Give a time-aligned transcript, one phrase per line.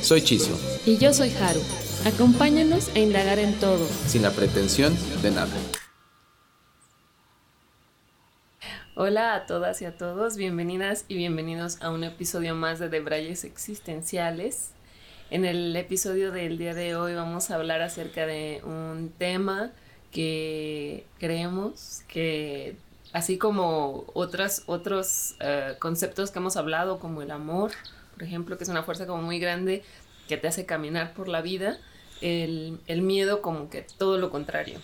[0.00, 0.56] Soy Chiso.
[0.86, 1.60] Y yo soy Haru.
[2.06, 3.84] Acompáñanos a indagar en todo.
[4.06, 5.52] Sin la pretensión de nada.
[8.94, 13.44] Hola a todas y a todos, bienvenidas y bienvenidos a un episodio más de Debrayes
[13.44, 14.70] Existenciales.
[15.30, 19.72] En el episodio del día de hoy vamos a hablar acerca de un tema
[20.10, 22.76] que creemos que,
[23.12, 27.72] así como otras, otros eh, conceptos que hemos hablado, como el amor,
[28.18, 29.84] por ejemplo, que es una fuerza como muy grande
[30.26, 31.78] que te hace caminar por la vida,
[32.20, 34.80] el, el miedo como que todo lo contrario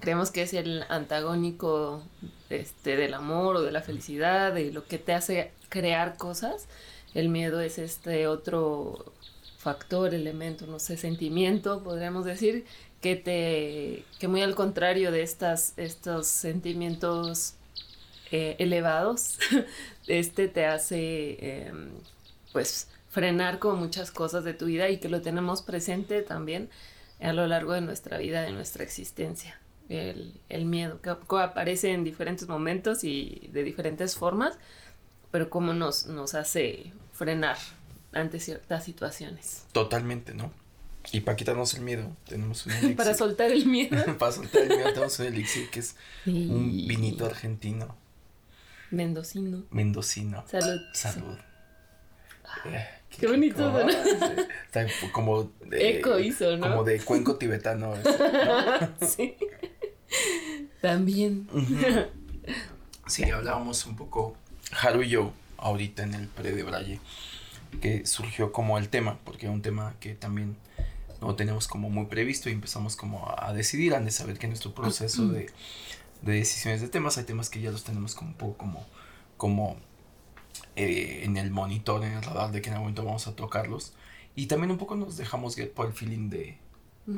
[0.00, 2.02] creemos que es el antagónico
[2.50, 6.66] este, del amor o de la felicidad, de lo que te hace crear cosas.
[7.14, 9.12] El miedo es este otro
[9.56, 12.66] factor, elemento, no sé, sentimiento, podríamos decir,
[13.00, 17.54] que te, que muy al contrario de estas, estos sentimientos
[18.30, 19.38] eh, elevados,
[20.06, 21.90] este te hace, em,
[22.54, 26.70] pues, frenar con muchas cosas de tu vida y que lo tenemos presente también
[27.20, 32.48] a lo largo de nuestra vida, de nuestra existencia el, miedo, que, aparece en diferentes
[32.48, 34.58] momentos y de diferentes formas,
[35.30, 37.56] pero cómo nos, nos hace frenar
[38.12, 39.64] ante ciertas situaciones.
[39.72, 40.52] Totalmente, ¿no?
[41.12, 42.96] Y para quitarnos el miedo, tenemos un elixir.
[42.96, 43.96] para soltar el miedo.
[44.18, 47.96] para soltar el miedo tenemos un elixir que es un vinito argentino.
[48.90, 49.64] Mendocino.
[49.70, 50.44] Mendocino.
[50.48, 50.80] Salud.
[50.92, 51.38] Salud.
[52.66, 53.88] Eh, qué, bonito, ¿no?
[54.66, 56.68] Está como de, Eco hizo, ¿no?
[56.68, 57.94] Como de cuenco tibetano.
[59.00, 59.36] sí.
[60.80, 61.48] También.
[63.06, 64.36] Sí, hablábamos un poco,
[64.80, 67.00] Haru y yo, ahorita en el pre de Braille,
[67.80, 70.56] que surgió como el tema, porque es un tema que también
[71.20, 74.50] no tenemos como muy previsto y empezamos como a, decidir, han de saber que en
[74.50, 75.50] nuestro proceso de,
[76.22, 78.86] decisiones de temas hay temas que ya los tenemos como un poco como,
[79.36, 79.76] como
[80.76, 83.94] eh, en el monitor, en el radar de que en algún momento vamos a tocarlos.
[84.36, 86.58] Y también un poco nos dejamos get por el feeling de,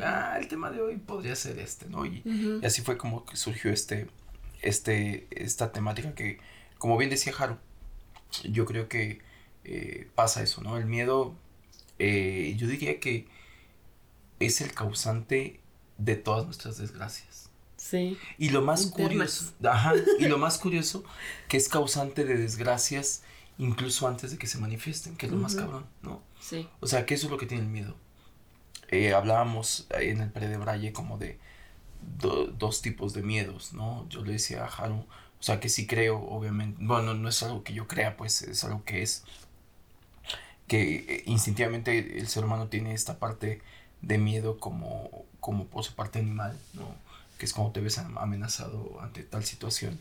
[0.02, 2.04] ah, el tema de hoy podría ser este, ¿no?
[2.04, 2.22] Y,
[2.64, 4.08] así fue como que surgió este,
[4.60, 6.38] este, esta temática que,
[6.78, 7.56] como bien decía Haru,
[8.44, 9.20] yo creo que
[9.64, 10.76] eh, pasa eso, ¿no?
[10.76, 11.34] El miedo,
[11.98, 13.26] eh, yo diría que
[14.38, 15.60] es el causante
[15.98, 17.45] de todas nuestras desgracias.
[17.90, 18.18] Sí.
[18.38, 21.04] Y lo más curioso, ajá, y lo más curioso
[21.48, 23.22] que es causante de desgracias
[23.58, 26.20] incluso antes de que se manifiesten, que es lo más cabrón, ¿no?
[26.40, 26.68] Sí.
[26.80, 27.96] O sea, que eso es lo que tiene el miedo
[28.88, 31.38] eh, hablábamos en el pre de Braille como de
[32.58, 34.06] dos tipos de miedos, ¿no?
[34.08, 34.98] Yo le decía a Haru,
[35.40, 38.62] o sea, que sí creo, obviamente, bueno, no es algo que yo crea, pues es
[38.64, 39.24] algo que es,
[40.68, 43.60] que eh, instintivamente el ser humano tiene esta parte
[44.02, 46.94] de miedo como, como por su parte animal, ¿no?
[47.38, 49.98] Que es como te ves amenazado ante tal situación.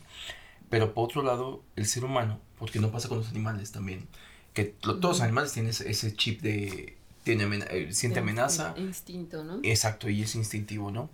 [0.70, 4.08] Pero por otro lado, el ser humano, porque no pasa con los animales también,
[4.52, 6.96] que todos los animales tienen ese chip de
[7.26, 8.72] tiene eh, siente amenaza.
[8.76, 9.58] Instinto, ¿no?
[9.64, 11.10] Exacto, y es instintivo, ¿no?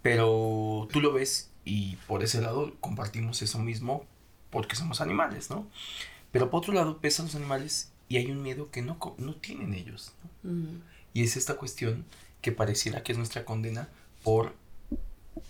[0.00, 4.06] Pero tú lo ves y por ese lado compartimos eso mismo
[4.50, 5.68] porque somos animales, ¿no?
[6.30, 9.34] Pero por otro lado ves a los animales y hay un miedo que no, no
[9.34, 10.12] tienen ellos,
[10.44, 10.52] ¿no?
[11.12, 12.06] Y es esta cuestión
[12.42, 13.88] que pareciera que es nuestra condena
[14.22, 14.54] por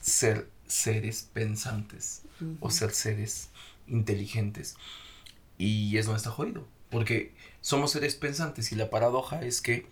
[0.01, 2.23] ser seres pensantes
[2.61, 3.51] o ser seres
[3.87, 4.77] inteligentes.
[5.59, 9.87] Y es donde está jodido, porque somos seres pensantes y la paradoja es que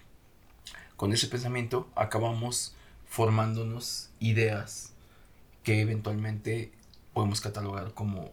[0.96, 2.74] con ese pensamiento acabamos
[3.06, 4.92] formándonos ideas
[5.62, 6.72] que eventualmente
[7.12, 8.32] podemos catalogar como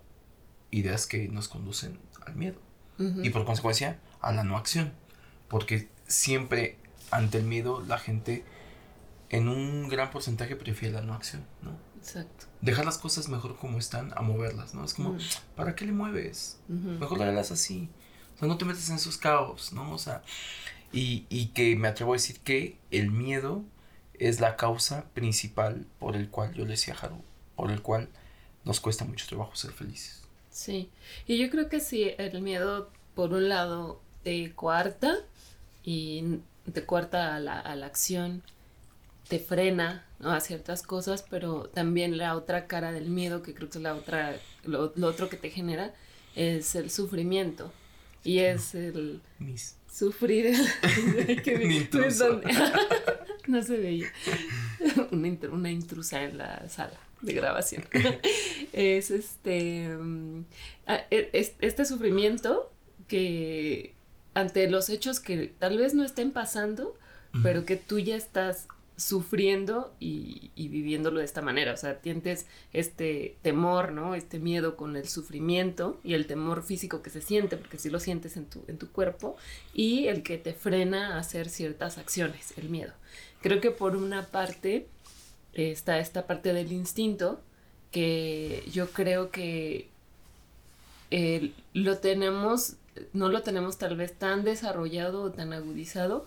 [0.71, 2.59] ideas que nos conducen al miedo.
[2.97, 4.94] Y por consecuencia a la no acción
[5.47, 6.77] porque siempre
[7.11, 8.44] ante el miedo la gente
[9.30, 12.45] en un gran porcentaje prefiere la no acción no exacto.
[12.62, 15.18] Dejar las cosas mejor como están a moverlas no es como
[15.56, 17.89] para qué le mueves mejor la hagas así.
[18.36, 19.94] O sea, no te metes en esos caos, ¿no?
[19.94, 20.22] O sea,
[20.92, 23.63] y, y que me atrevo a decir que el miedo
[24.19, 27.21] es la causa principal por el cual yo le decía a Haru,
[27.56, 28.10] por el cual
[28.63, 30.21] nos cuesta mucho trabajo ser felices.
[30.51, 30.89] Sí,
[31.28, 35.18] y yo creo que sí, el miedo, por un lado, te cuarta
[35.83, 36.39] y
[36.71, 38.42] te cuarta a la, a la acción,
[39.27, 40.31] te frena ¿no?
[40.31, 43.95] a ciertas cosas, pero también la otra cara del miedo, que creo que es la
[43.95, 45.94] otra, lo otro que te genera,
[46.36, 47.72] es el sufrimiento
[48.24, 49.77] Y es el Mis.
[49.92, 51.42] sufrir el...
[51.44, 51.57] que
[53.48, 54.07] no se veía.
[55.12, 57.83] Una, una intrusa en la sala de grabación.
[58.74, 59.89] es este...
[59.98, 60.45] mm,
[60.88, 62.71] ah, e- es- este sufrimiento
[63.07, 63.94] que
[64.33, 66.95] ante los hechos que tal vez no estén pasando,
[67.44, 71.74] pero que tú ya estás sufriendo y, viviéndolo de esta manera.
[71.74, 74.15] O sea, sientes este temor, ¿no?
[74.15, 78.00] Este miedo con el sufrimiento y el temor físico que se siente, porque sí lo
[78.00, 79.38] sientes en tu, en tu cuerpo,
[79.74, 82.94] y el que te frena a hacer ciertas acciones, el miedo.
[83.42, 84.88] Creo que por una parte
[85.53, 87.42] eh, está esta parte del instinto,
[87.92, 89.88] que yo creo que
[91.12, 92.75] eh, lo tenemos,
[93.13, 96.25] no lo tenemos tal vez tan desarrollado o tan agudizado,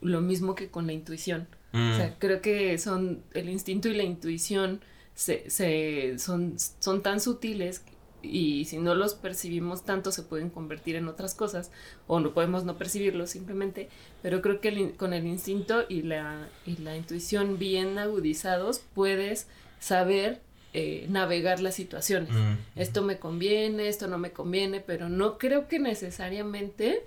[0.00, 1.48] lo mismo que con la intuición.
[1.76, 1.92] Mm.
[1.92, 4.80] O sea, creo que son el instinto y la intuición
[5.14, 7.82] se, se- son, son tan sutiles
[8.22, 11.70] y si no los percibimos tanto se pueden convertir en otras cosas
[12.08, 13.88] o no podemos no percibirlos simplemente,
[14.22, 19.46] pero creo que el con el instinto y la, y la intuición bien agudizados puedes
[19.78, 20.40] saber
[20.72, 22.30] eh, navegar las situaciones.
[22.32, 22.54] Mm.
[22.80, 27.04] Esto me conviene, esto no me conviene, pero no creo que necesariamente,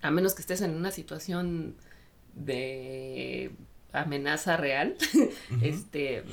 [0.00, 1.74] a menos que estés en una situación
[2.34, 3.50] de
[3.92, 4.96] amenaza real,
[5.62, 6.24] este,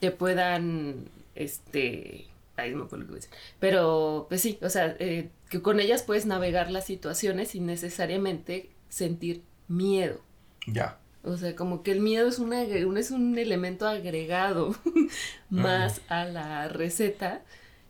[0.00, 2.26] te puedan, este,
[2.56, 3.20] ay, no me acuerdo que.
[3.60, 8.70] Pero, pues sí, o sea, eh, que con ellas puedes navegar las situaciones sin necesariamente
[8.88, 10.20] sentir miedo.
[10.66, 10.98] Ya.
[11.22, 14.74] O sea, como que el miedo es, una, es un elemento agregado
[15.48, 17.42] más a la receta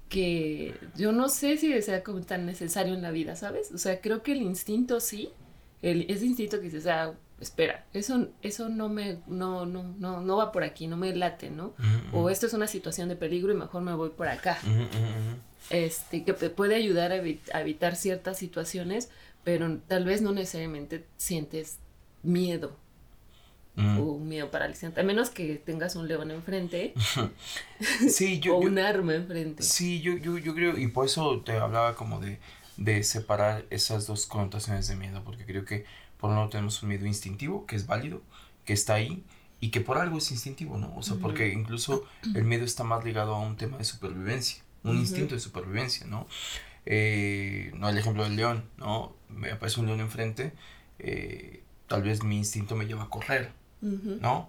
[0.08, 3.72] que yo no sé si sea como tan necesario en la vida, ¿sabes?
[3.72, 5.30] O sea, creo que el instinto sí,
[5.82, 7.14] el, ese instinto que dices, ah,
[7.44, 11.50] espera, eso, eso no me, no, no, no, no va por aquí, no me late,
[11.50, 11.74] ¿no?
[12.12, 14.58] O esto es una situación de peligro y mejor me voy por acá.
[15.70, 19.08] Este, que te puede ayudar a, evi- a evitar ciertas situaciones,
[19.44, 21.78] pero tal vez no necesariamente sientes
[22.22, 22.76] miedo
[23.76, 23.98] Mm.
[23.98, 26.94] o un miedo paralizante, a menos que tengas un león enfrente
[28.08, 29.64] Sí, yo, o yo- un arma enfrente.
[29.64, 32.38] sí, yo, yo, yo creo, y por eso te hablaba como de,
[32.76, 35.86] de separar esas dos connotaciones de miedo, porque creo que
[36.24, 38.22] por un lado tenemos un miedo instintivo, que es válido,
[38.64, 39.22] que está ahí,
[39.60, 40.90] y que por algo es instintivo, ¿no?
[40.96, 44.96] O sea, porque incluso el miedo está más ligado a un tema de supervivencia, un
[44.96, 46.26] instinto de supervivencia, ¿no?
[46.86, 49.12] Eh, no el ejemplo del león, ¿no?
[49.28, 50.54] Me aparece un león enfrente,
[50.98, 54.48] eh, tal vez mi instinto me lleva a correr, ¿no?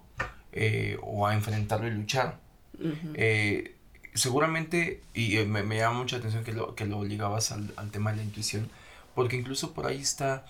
[0.52, 2.40] Eh, o a enfrentarlo y luchar.
[3.12, 3.74] Eh,
[4.14, 8.12] seguramente, y me, me llama mucha atención que lo, que lo ligabas al, al tema
[8.12, 8.70] de la intuición,
[9.14, 10.46] porque incluso por ahí está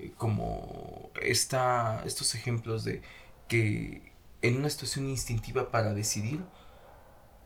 [0.00, 3.02] eh, como esta, estos ejemplos de
[3.48, 4.12] que
[4.42, 6.40] en una situación instintiva para decidir,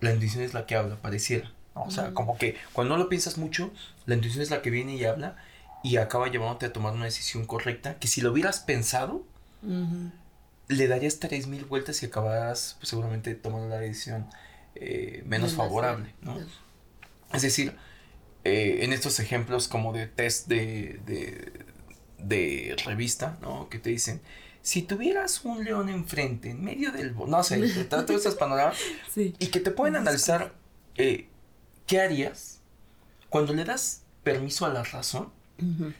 [0.00, 1.52] la intuición es la que habla, pareciera.
[1.74, 1.84] ¿no?
[1.84, 2.14] O sea, Ujú.
[2.14, 3.72] como que cuando no lo piensas mucho,
[4.06, 5.36] la intuición es la que viene y habla
[5.82, 9.24] y acaba llevándote a tomar una decisión correcta, que si lo hubieras pensado,
[10.68, 14.26] le darías tres mil vueltas y acabarás pues, seguramente tomando la decisión
[14.74, 15.68] eh, menos Demasiado.
[15.68, 16.38] favorable, ¿no?
[17.32, 17.76] Es decir,
[18.44, 21.52] eh, en estos ejemplos como de test de, de,
[22.28, 23.68] de revista, ¿no?
[23.68, 24.20] Que te dicen,
[24.62, 27.10] si tuvieras un león enfrente, en medio del...
[27.12, 28.76] bo-", No sé, te todos estos panoramas
[29.14, 29.34] Sí.
[29.38, 30.52] y que te pueden analizar
[30.96, 31.26] eh,
[31.86, 32.60] qué harías
[33.28, 35.28] cuando le das permiso a la razón,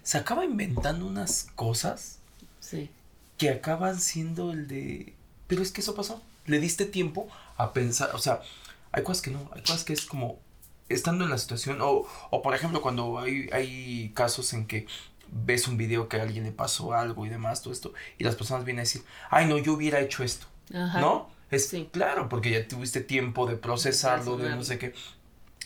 [0.03, 2.19] se acaba inventando unas cosas
[2.61, 2.91] Sí.
[3.39, 5.15] que acaban siendo el de...
[5.47, 6.23] Pero es que eso pasó.
[6.47, 8.41] Le diste tiempo a pensar, o sea,
[8.93, 10.39] hay cosas que no, hay cosas que es como
[10.89, 14.87] estando en la situación, o, o por ejemplo cuando hay, hay casos en que
[15.35, 18.37] ves un video que a alguien le pasó algo y demás, todo esto, y las
[18.37, 21.01] personas vienen a decir, ay no, yo hubiera hecho esto, Ajá.
[21.01, 21.29] ¿no?
[21.51, 21.89] Es Sí.
[21.93, 24.95] claro, porque ya tuviste tiempo de procesarlo, de no sé qué.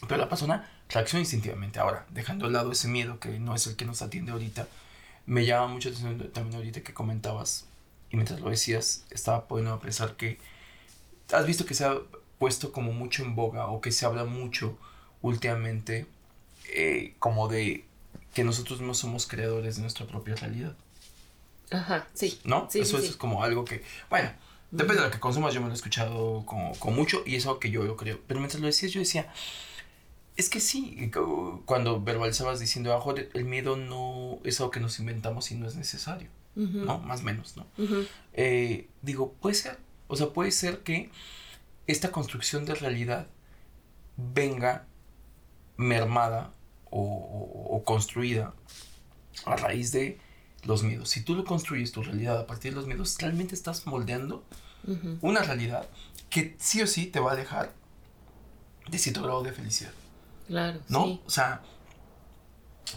[0.07, 1.79] Pero la persona reacciona instintivamente.
[1.81, 4.67] Ahora, dejando de lado ese miedo que no es el que nos atiende ahorita,
[5.27, 7.67] me llama mucho atención también ahorita que comentabas,
[8.11, 10.39] y mientras lo decías, estaba poniendo pensar que
[11.33, 11.99] has visto que se ha
[12.39, 14.79] puesto como mucho en boga o que se habla mucho
[15.21, 16.07] últimamente
[16.75, 17.85] eh, como de
[18.39, 20.77] que nosotros no somos creadores de nuestra propia realidad.
[21.73, 22.39] Ajá, sí.
[22.45, 22.69] ¿no?
[22.71, 23.09] Sí, eso, sí, eso sí.
[23.09, 24.31] es como algo que, bueno,
[24.71, 27.47] depende de lo que consumas, yo me lo he escuchado con, con mucho y es
[27.47, 28.21] algo que yo lo creo.
[28.29, 29.33] Pero mientras lo decías, yo decía,
[30.37, 31.11] es que sí,
[31.65, 35.67] cuando verbalizabas diciendo, ah, joder, el miedo no es algo que nos inventamos y no
[35.67, 36.29] es necesario.
[36.55, 37.01] ¿no?
[37.01, 37.67] Más o menos, ¿no?
[38.35, 41.11] Eh, digo, puede ser, o sea, puede ser que
[41.89, 43.27] esta construcción de realidad
[44.17, 44.87] venga
[45.77, 46.53] mermada
[46.91, 48.53] o, o- o construida
[49.45, 50.19] a raíz de
[50.65, 51.09] los miedos.
[51.11, 54.45] Si tú lo construyes tu realidad a partir de los miedos, realmente estás moldeando
[55.21, 55.87] una realidad
[56.31, 57.73] que sí o sí te va a dejar
[58.91, 59.93] de cierto grado de felicidad,
[60.47, 61.05] Claro, ¿no?
[61.05, 61.21] sí.
[61.27, 61.63] O sea,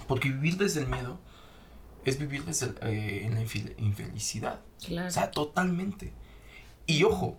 [0.08, 1.20] Porque vivir desde el miedo
[2.06, 4.62] es vivir desde eh, en la infelicidad.
[4.86, 5.08] Claro.
[5.10, 6.14] O sea, totalmente.
[6.88, 7.38] Y ojo,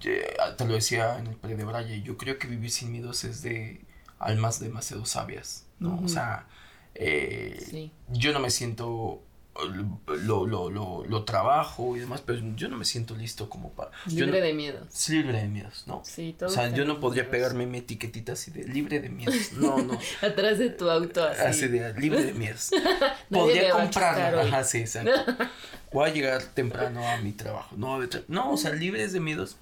[0.00, 3.42] te lo decía en el pre de Braille, yo creo que vivir sin miedos es
[3.42, 3.84] de
[4.22, 6.00] almas demasiado sabias, ¿no?
[6.04, 6.46] O sea,
[6.94, 9.22] eh, yo no me siento
[10.06, 13.90] lo, lo, lo, lo, trabajo y demás, pero yo no me siento listo como para...
[14.06, 15.08] Libre de miedos.
[15.10, 16.02] Libre de miedos, ¿no?
[16.04, 16.48] Sí, todo.
[16.48, 19.52] O sea, yo no podría pegarme mi etiquetita así de libre de miedos.
[19.52, 19.98] No, no.
[20.22, 21.42] Atrás de tu auto así.
[21.42, 22.70] Así de libre de miedos.
[23.30, 24.42] podría comprarla.
[24.42, 25.12] Ajá, sí, exacto.
[25.92, 27.76] Voy a llegar temprano a mi trabajo.
[27.76, 29.56] No, no o sea, libres de miedos.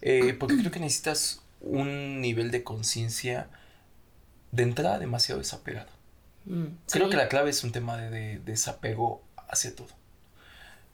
[0.00, 3.48] Eh, porque creo que necesitas un nivel de conciencia
[4.54, 5.88] de entrada demasiado desapegado.
[6.44, 9.88] Mm, Creo que la clave es un tema de, desapego hacia todo.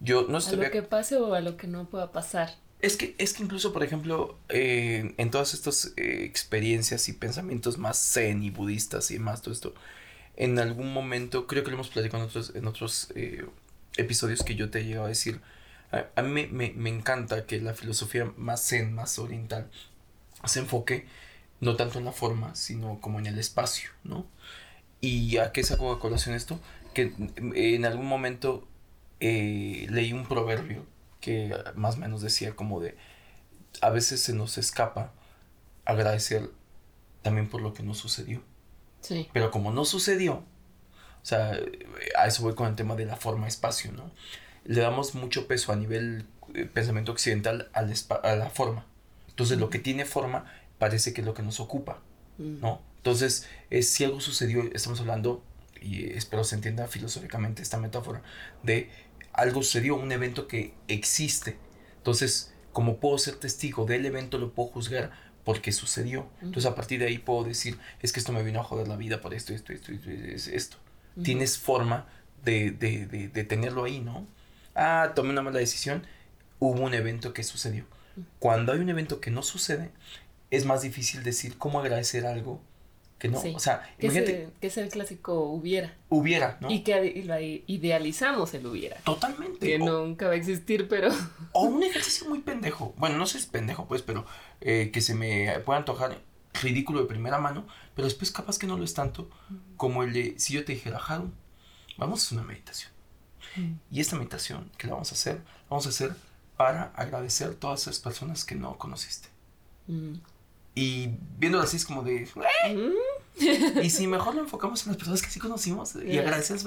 [0.00, 0.58] Yo no estoy...
[0.60, 2.54] A lo que pase o a lo que no pueda pasar.
[2.80, 7.76] Es que, es que incluso, por ejemplo, eh, en todas estas eh, experiencias y pensamientos
[7.76, 9.74] más zen y budistas y más todo esto,
[10.36, 13.44] en algún momento, creo que lo hemos platicado en otros, en otros eh,
[13.98, 15.42] episodios que yo te he llegado a decir,
[15.90, 19.68] a, mí me, me, encanta que la filosofía más zen, más oriental,
[20.44, 21.06] se enfoque
[21.60, 24.26] no tanto en la forma, sino como en el espacio, ¿no?
[25.00, 26.58] ¿Y a qué saco a colación esto?
[26.94, 27.12] Que
[27.54, 28.66] en algún momento
[29.20, 30.84] eh, leí un proverbio
[31.20, 32.96] que más o menos decía como de,
[33.82, 35.12] a veces se nos escapa
[35.84, 36.50] agradecer
[37.22, 38.42] también por lo que no sucedió.
[39.00, 39.28] Sí.
[39.32, 40.34] Pero como no sucedió,
[41.22, 41.58] o sea,
[42.18, 44.10] a eso voy con el tema de la forma-espacio, ¿no?
[44.64, 48.86] Le damos mucho peso a nivel eh, pensamiento occidental al a la forma.
[49.28, 50.50] Entonces, lo que tiene forma
[50.80, 52.02] parece que es lo que nos ocupa,
[52.38, 52.60] mm.
[52.60, 52.82] ¿no?
[52.96, 53.46] Entonces,
[53.82, 55.44] si algo sucedió, estamos hablando,
[55.80, 58.22] y espero se entienda filosóficamente esta metáfora,
[58.64, 58.90] de
[59.32, 61.56] algo sucedió, un evento que existe.
[61.96, 65.12] Entonces, como puedo ser testigo del evento, lo puedo juzgar
[65.44, 66.28] porque sucedió.
[66.42, 68.96] Entonces, a partir de ahí puedo decir, es que esto me vino a joder la
[68.96, 70.76] vida por esto, esto, esto, esto, esto.
[71.22, 72.06] Tienes forma
[72.44, 74.26] de, de, de, tenerlo ahí, ¿no?
[74.74, 76.06] Ah, tomé una mala decisión,
[76.58, 77.84] hubo un evento que sucedió.
[78.38, 79.90] Cuando hay un evento que no sucede,
[80.50, 82.60] es más difícil decir cómo agradecer algo
[83.20, 84.48] que no, o sea, que imagínate.
[84.60, 85.94] que es el clásico hubiera.
[86.08, 86.70] Hubiera, ¿no?
[86.70, 88.96] Y que idealizamos el hubiera.
[89.00, 89.66] Totalmente.
[89.66, 91.10] Que nunca va a existir, pero.
[91.52, 92.94] O un ejercicio muy pendejo.
[92.96, 94.24] Bueno, no sé si es pendejo, pues, pero
[94.62, 96.22] eh, que se me pueda antojar
[96.62, 99.28] ridículo de primera mano, pero después capaz que no lo es tanto
[99.76, 101.30] como el de si yo te dijera, Haru,
[101.98, 102.90] vamos a hacer una meditación.
[103.90, 106.14] Y esta meditación que la vamos a hacer, vamos a hacer
[106.56, 109.28] para agradecer a todas esas personas que no conociste.
[110.74, 112.28] Y viéndolo así es como de...
[113.82, 116.66] y si mejor lo enfocamos en las personas que sí conocimos y agradecemos,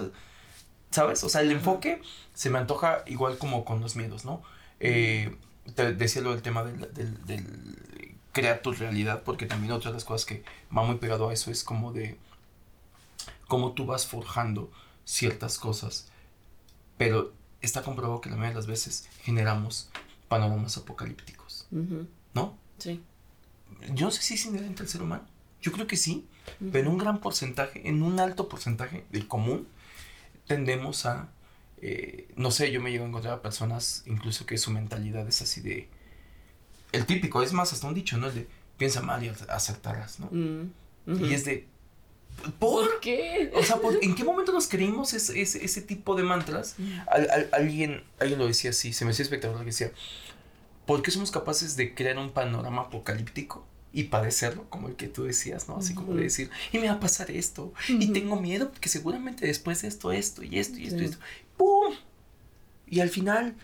[0.91, 1.23] ¿sabes?
[1.23, 2.01] O sea, el enfoque
[2.33, 4.41] se me antoja igual como con los miedos, ¿no?
[4.79, 5.35] Eh,
[5.75, 9.95] te decía lo del tema del, del, del, crear tu realidad, porque también otra de
[9.95, 10.43] las cosas que
[10.75, 12.17] va muy pegado a eso es como de
[13.47, 14.71] cómo tú vas forjando
[15.05, 16.09] ciertas cosas,
[16.97, 17.31] pero
[17.61, 19.89] está comprobado que la mayoría de las veces generamos
[20.27, 21.67] panoramas apocalípticos,
[22.33, 22.57] ¿no?
[22.79, 23.01] Sí
[23.93, 25.25] yo no sé si es inherente al ser humano.
[25.61, 26.27] Yo creo que sí,
[26.71, 29.67] pero en un gran porcentaje, en un alto porcentaje del común,
[30.45, 31.29] tendemos a,
[31.81, 35.41] eh, no sé, yo me llego a encontrar a personas incluso que su mentalidad es
[35.41, 35.87] así de,
[36.91, 38.27] el típico, es más, hasta un dicho, ¿no?
[38.27, 40.29] El de, piensa mal y acertarás, ¿no?
[41.07, 41.65] Y es de,
[42.59, 43.51] ¿por, qué?
[43.55, 46.75] O sea, ¿en qué momento nos creímos ese, ese, tipo de mantras?
[47.51, 49.91] alguien, alguien lo decía así, se me hacía espectacular que decía,
[50.85, 55.23] ¿por qué somos capaces de crear un panorama apocalíptico y padecerlo, como el que tú
[55.23, 55.77] decías, ¿no?
[55.77, 59.45] Así como de decir, y me va a pasar esto, y tengo miedo porque seguramente
[59.45, 61.17] después de esto, esto, y esto, y esto, y esto,
[61.57, 61.93] ¡pum!
[62.87, 63.55] Y al final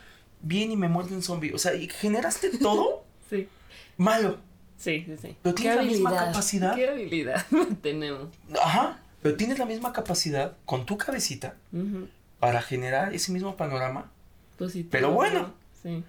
[0.42, 1.54] viene y me muerde un zombie.
[1.54, 3.48] O sea, y generaste todo sí.
[3.98, 4.38] malo.
[4.78, 5.36] Sí, sí, sí.
[5.42, 6.76] Pero tienes la misma capacidad.
[6.76, 7.46] ¿Qué habilidad
[7.82, 8.30] tenemos?
[8.62, 9.02] Ajá.
[9.22, 11.58] Pero tienes la misma capacidad con tu cabecita
[12.40, 14.10] para generar ese mismo panorama.
[14.58, 14.90] Positivo.
[14.92, 15.54] Pero bueno.
[15.84, 16.04] Sí.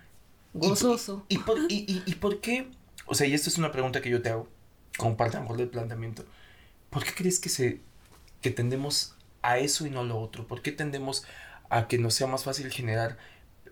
[0.52, 1.25] Gozoso.
[1.28, 2.69] ¿Y, por, y, y, por qué?
[3.07, 4.49] O sea, y esta es una pregunta que yo te hago,
[4.97, 6.25] como parte del planteamiento.
[6.90, 7.80] ¿Por qué crees que, se,
[8.42, 10.47] que tendemos a eso y no a lo otro?
[10.47, 11.25] ¿Por qué tendemos
[11.69, 13.16] a que nos sea más fácil generar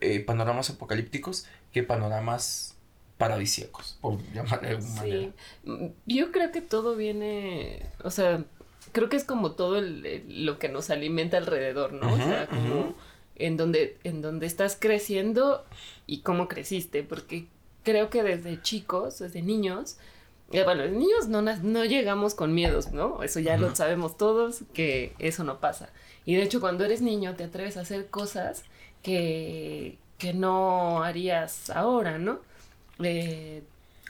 [0.01, 2.77] eh, panoramas apocalípticos que panoramas
[3.19, 5.09] paradisíacos, por llamarle de alguna sí.
[5.09, 5.93] manera?
[6.07, 8.45] Yo creo que todo viene, o sea,
[8.93, 12.13] creo que es como todo lo que nos alimenta alrededor, ¿no?
[12.13, 12.95] o sea, como
[13.39, 15.65] en donde, en donde estás creciendo
[16.07, 17.47] y cómo creciste, porque
[17.85, 19.97] creo que desde chicos, desde niños,
[20.51, 23.23] eh, bueno, los niños no, no llegamos con miedos, ¿no?
[23.23, 25.91] Eso ya lo sabemos todos, que eso no pasa.
[26.25, 28.65] Y de hecho, cuando eres niño, te atreves a hacer cosas
[29.03, 32.41] que, que no harías ahora, ¿no?
[33.03, 33.63] Eh,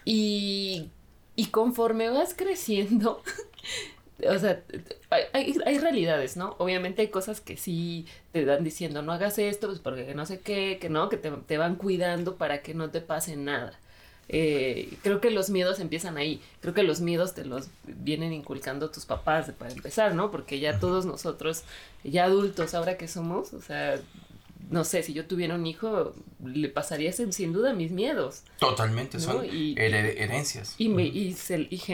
[0.04, 0.90] y,
[1.36, 3.22] y conforme vas creciendo,
[4.26, 4.62] o sea,
[5.10, 6.56] hay, hay, realidades, ¿no?
[6.58, 10.40] Obviamente hay cosas que sí te dan diciendo, no hagas esto, pues porque no sé
[10.40, 13.78] qué, que no, que te, te van cuidando para que no te pase nada.
[14.30, 16.42] Eh, creo que los miedos empiezan ahí.
[16.60, 20.30] Creo que los miedos te los vienen inculcando tus papás para empezar, ¿no?
[20.30, 21.64] Porque ya todos nosotros,
[22.04, 23.98] ya adultos, ahora que somos, o sea,
[24.70, 28.42] no sé, si yo tuviera un hijo, le pasaría sin, duda mis miedos.
[28.58, 30.74] Totalmente, son herencias.
[30.78, 31.36] Y, me, y,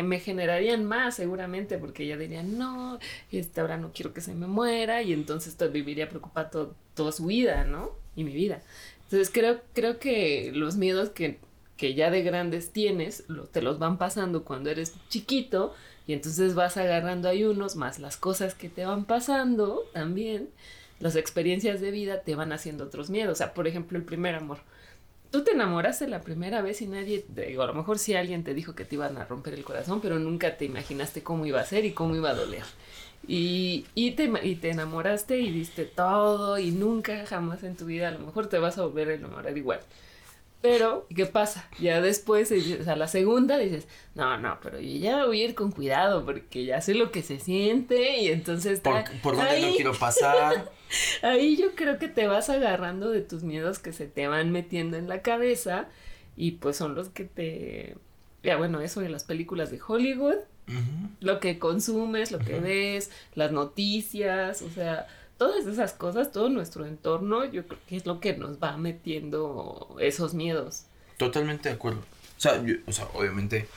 [0.02, 2.99] me generarían más seguramente, porque ella diría, no,
[3.30, 7.64] este, ahora no quiero que se me muera, y entonces viviría preocupado toda su vida,
[7.64, 7.92] ¿no?
[8.16, 8.62] Y mi vida.
[9.04, 11.38] Entonces creo, creo que los miedos que,
[11.76, 15.75] que ya de grandes tienes, te los van pasando cuando eres chiquito,
[16.06, 20.50] y entonces vas agarrando ahí unos, más las cosas que te van pasando también
[21.00, 23.32] las experiencias de vida te van haciendo otros miedos.
[23.32, 24.58] O sea, por ejemplo, el primer amor.
[25.30, 28.54] Tú te enamoraste la primera vez y nadie, digo, a lo mejor sí alguien te
[28.54, 31.64] dijo que te iban a romper el corazón, pero nunca te imaginaste cómo iba a
[31.64, 32.62] ser y cómo iba a doler.
[33.26, 38.08] Y, y, te, y te enamoraste y diste todo y nunca jamás en tu vida
[38.08, 39.80] a lo mejor te vas a volver a enamorar igual.
[40.64, 41.68] Pero, ¿qué pasa?
[41.78, 45.54] Ya después, o sea, la segunda dices, no, no, pero yo ya voy a ir
[45.54, 48.80] con cuidado porque ya sé lo que se siente y entonces...
[48.80, 50.73] Por, por dónde no quiero pasar.
[51.23, 54.97] ahí yo creo que te vas agarrando de tus miedos que se te van metiendo
[54.97, 55.88] en la cabeza
[56.35, 57.99] y pues son los que te...
[58.42, 60.37] Ya bueno, eso de las películas de Hollywood,
[61.21, 65.09] lo que consumes, lo que ves, las noticias, o sea
[65.44, 69.94] todas esas cosas, todo nuestro entorno, yo creo que es lo que nos va metiendo
[70.00, 70.84] esos miedos.
[71.18, 72.00] Totalmente de acuerdo.
[72.00, 73.68] O sea, o sea obviamente,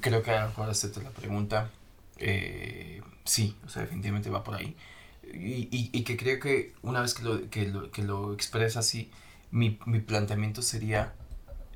[0.00, 1.70] creo que ahora hacerte la pregunta,
[2.16, 4.74] eh, sí, o sea, definitivamente va por ahí.
[5.22, 9.10] Y, y, que creo que una vez que lo, que lo, que lo expresa así,
[9.50, 11.12] mi, mi planteamiento sería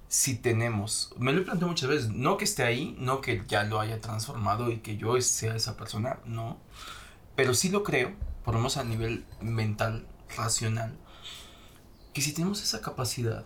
[0.08, 3.64] si tenemos, me lo he planteado muchas veces, no que esté ahí, no que ya
[3.64, 6.58] lo haya transformado y que yo sea esa persona, no,
[7.36, 8.12] pero sí lo creo
[8.44, 10.06] por lo menos a nivel mental,
[10.36, 10.96] racional,
[12.12, 13.44] que si tenemos esa capacidad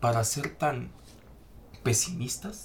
[0.00, 0.90] para ser tan
[1.82, 2.64] pesimistas,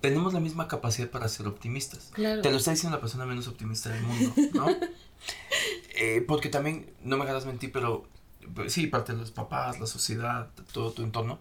[0.00, 2.10] tenemos la misma capacidad para ser optimistas.
[2.14, 4.66] Te lo está diciendo la persona menos optimista del mundo, ¿no?
[5.96, 8.08] Eh, porque también, no me hagas mentir, pero
[8.52, 11.38] pues, sí, parte de los papás, la sociedad, todo tu entorno,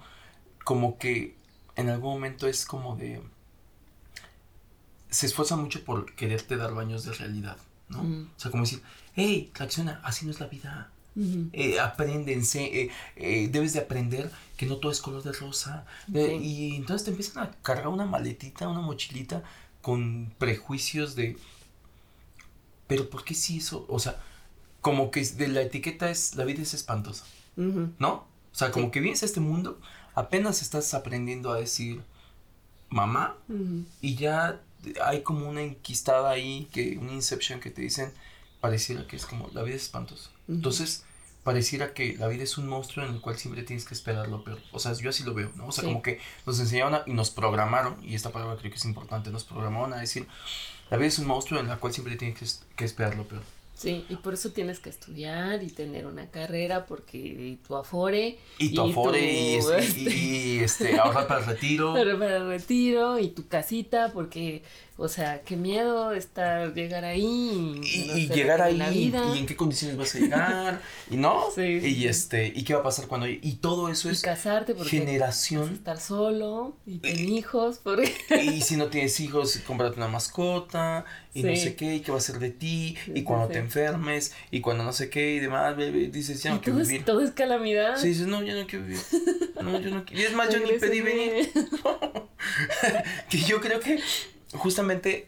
[0.63, 1.35] como que
[1.75, 3.21] en algún momento es como de...
[5.09, 7.57] Se esfuerza mucho por quererte dar baños de realidad,
[7.89, 8.01] ¿no?
[8.01, 8.81] O sea, como decir,
[9.15, 10.89] hey, reacciona, así no es la vida.
[11.51, 15.85] Eh, apréndense, eh, eh, debes de aprender que no todo es color de rosa.
[16.07, 19.43] y entonces te empiezan a cargar una maletita, una mochilita
[19.81, 21.37] con prejuicios de,
[22.87, 23.85] pero ¿por qué sí eso?
[23.89, 24.21] O sea,
[24.81, 28.11] como que de la etiqueta es, la vida es espantosa, ¿no?
[28.11, 29.79] O sea, como que vienes a este mundo,
[30.15, 32.01] apenas estás aprendiendo a decir
[32.89, 33.37] mamá
[34.01, 34.61] y ya
[35.03, 38.11] hay como una enquistada ahí, que una inception que te dicen,
[38.63, 40.29] pareciera que es como la vida es espantosa.
[40.47, 41.03] Entonces,
[41.43, 44.45] pareciera que la vida es un monstruo en el cual siempre tienes que esperar lo
[44.45, 44.57] peor.
[44.71, 45.67] O sea, yo así lo veo, ¿no?
[45.67, 48.85] O sea, como que nos enseñaron y nos programaron, y esta palabra creo que es
[48.85, 50.27] importante, nos programaron a decir,
[50.89, 53.41] la vida es un monstruo en el cual siempre tienes que, que esperar lo peor.
[53.75, 58.37] Sí, y por eso tienes que estudiar y tener una carrera porque tu afore.
[58.57, 59.59] Y tu afore y,
[59.97, 61.89] y, este, ahorrar para el retiro.
[61.97, 64.63] Ahorrar para el retiro y tu casita porque
[64.95, 67.81] o sea, qué miedo estar, llegar ahí.
[67.83, 71.45] Y, llegar ahí, y en qué condiciones vas a llegar, y no.
[71.55, 73.27] Sí, y este, y qué va a pasar cuando.
[73.27, 74.21] Y todo eso es.
[74.21, 74.89] casarte porque.
[74.89, 75.73] Generación.
[75.73, 77.79] estar solo, y tener hijos.
[77.83, 78.13] Porque...
[78.43, 82.19] Y si no tienes hijos, cómprate una mascota, y no sé qué, y qué va
[82.19, 85.75] a ser de ti, y cuando te enfermes, y cuando no sé qué, y demás,
[85.77, 87.03] dices, ya no quiero vivir.
[87.03, 87.97] todo es calamidad.
[87.97, 89.01] Sí, dices, no, ya no quiero vivir.
[89.61, 90.21] No, yo no quiero.
[90.21, 91.51] Y es más, yo ni pedí venir.
[93.29, 93.99] que yo creo que
[94.53, 95.27] justamente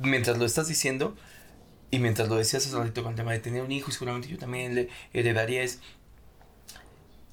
[0.00, 1.16] mientras lo estás diciendo
[1.90, 4.28] y mientras lo decías hace ratito con el tema de tener un hijo, y seguramente
[4.28, 5.80] yo también le heredaría es,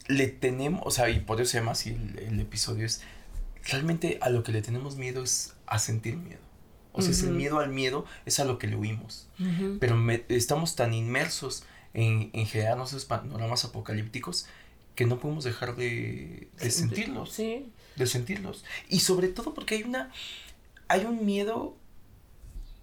[0.08, 3.02] le tenemos, o sea, y por eso llama así el, episodio, es,
[3.64, 6.42] realmente a lo que le tenemos miedo es a sentir miedo.
[6.96, 9.28] O sea, es el miedo al miedo, es a lo que le huimos.
[9.80, 11.64] Pero estamos tan inmersos
[11.96, 14.46] en, en generarnos esos panoramas apocalípticos
[14.94, 17.32] que no podemos dejar de, de sentirlos.
[17.32, 17.66] Sí.
[17.96, 18.64] De sentirlos.
[18.90, 20.12] Y sobre todo porque hay una
[20.94, 21.76] hay un miedo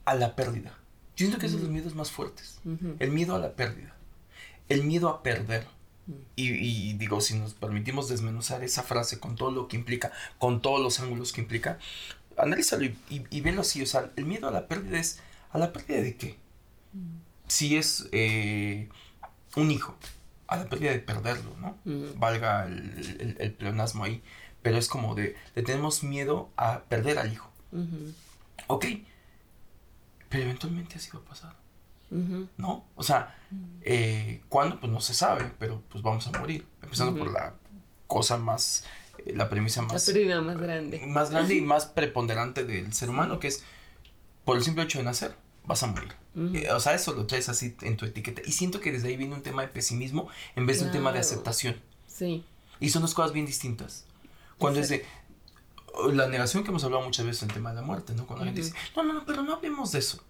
[0.04, 0.76] a la pérdida.
[1.16, 2.60] Yo siento que es de los miedos más fuertes.
[2.98, 3.94] El miedo a la pérdida.
[4.68, 5.64] El miedo a perder.
[6.34, 10.80] y, digo, si nos permitimos desmenuzar esa frase con todo lo que implica, con todos
[10.80, 11.78] los ángulos que implica,
[12.36, 13.80] analízalo y, y, velo así.
[13.80, 15.20] O sea, el miedo a la pérdida es,
[15.52, 16.36] ¿a la pérdida de qué?
[17.46, 18.88] Si es eh,
[19.54, 19.94] un hijo,
[20.48, 21.78] a la pérdida de perderlo, ¿no?
[22.16, 24.20] Valga el, el, pleonasmo ahí.
[24.62, 27.49] Pero es como de, le tenemos miedo a perder al hijo.
[28.66, 28.86] Ok.
[30.28, 31.56] pero eventualmente así va a pasar.
[32.56, 32.84] ¿No?
[32.96, 33.38] O sea,
[33.82, 34.80] eh, ¿cuándo?
[34.80, 36.66] Pues no se sabe, pero pues vamos a morir.
[36.82, 37.54] Empezando por la
[38.06, 38.84] cosa más,
[39.18, 40.08] eh, la premisa más...
[40.08, 41.06] La más grande.
[41.06, 43.62] Más grande y más preponderante del ser humano, que es
[44.44, 46.12] por el simple hecho de nacer, vas a morir.
[46.36, 48.42] Eh, o sea, eso lo traes así en tu etiqueta.
[48.44, 51.12] Y siento que desde ahí viene un tema de pesimismo en vez de un tema
[51.12, 51.80] de aceptación.
[52.06, 52.44] Sí.
[52.80, 54.04] Y son dos cosas bien distintas.
[54.58, 55.04] Cuando es de
[56.12, 58.26] la negación que hemos hablado muchas veces en el tema de la muerte, ¿no?
[58.26, 60.22] Cuando la gente dice, no, no, no, pero no hablemos de eso.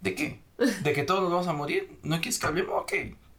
[0.00, 0.42] ¿De qué?
[0.82, 1.98] ¿De que todos nos vamos a morir?
[2.02, 2.82] ¿No quieres que hablemos?
[2.82, 2.92] Ok,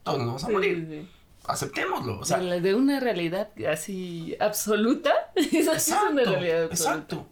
[0.04, 1.08] todos nos vamos a morir.
[1.46, 2.20] Aceptémoslo.
[2.20, 5.12] O sea, de, una realidad así absoluta.
[5.36, 6.94] Esa es una realidad absoluta.
[6.94, 7.28] Exacto.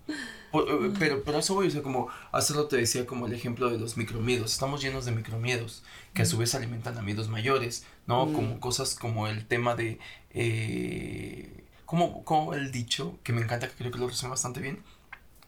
[0.98, 3.98] Pero, pero eso voy, o sea, como hace te decía como el ejemplo de los
[3.98, 4.52] micromiedos.
[4.52, 8.34] Estamos llenos de micromiedos que a su vez alimentan a miedos mayores, ¿no?
[8.34, 10.00] Como cosas como el tema de...
[10.32, 11.59] Eh,
[11.90, 14.84] como, como el dicho, que me encanta, que creo que lo resume bastante bien,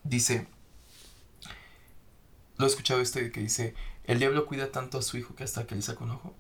[0.03, 0.47] dice...
[2.57, 3.75] Lo he escuchado este que dice,
[4.05, 6.33] el diablo cuida tanto a su hijo que hasta que le saca un ojo.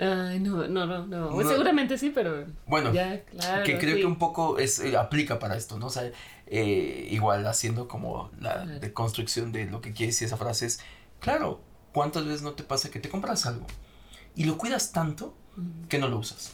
[0.00, 1.48] Ay, no, no, no, no.
[1.48, 2.46] Seguramente sí, pero.
[2.66, 5.86] Bueno, ya, claro, que creo que un poco es, eh, aplica para esto, ¿no?
[5.86, 6.12] O sea,
[6.46, 10.80] eh, igual haciendo como la deconstrucción de lo que quiere decir esa frase es,
[11.18, 11.60] claro,
[11.92, 13.66] ¿cuántas veces no te pasa que te compras algo
[14.36, 15.36] y lo cuidas tanto
[15.88, 16.52] que no lo usas?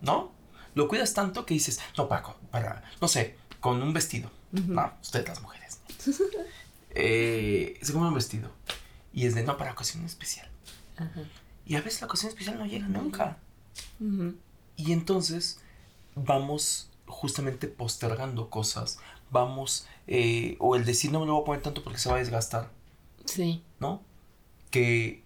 [0.00, 0.38] ¿No?
[0.74, 4.30] Lo cuidas tanto que dices, no, Paco, para, no sé, con un vestido.
[4.52, 5.80] No, ustedes las mujeres.
[6.90, 8.50] eh, se compra un vestido
[9.12, 10.48] y es de, no, para ocasión especial.
[11.66, 13.38] Y a veces la ocasión especial no llega nunca.
[14.76, 15.60] Y entonces
[16.14, 18.98] vamos justamente postergando cosas,
[19.30, 22.16] vamos, eh, o el decir no me lo voy a poner tanto porque se va
[22.16, 22.70] a desgastar.
[23.24, 23.62] Sí.
[23.78, 24.02] ¿No?
[24.70, 25.22] Que,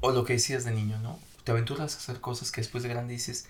[0.00, 1.18] o lo que decías de niño, ¿no?
[1.44, 3.48] Te aventuras a hacer cosas que después de grande dices,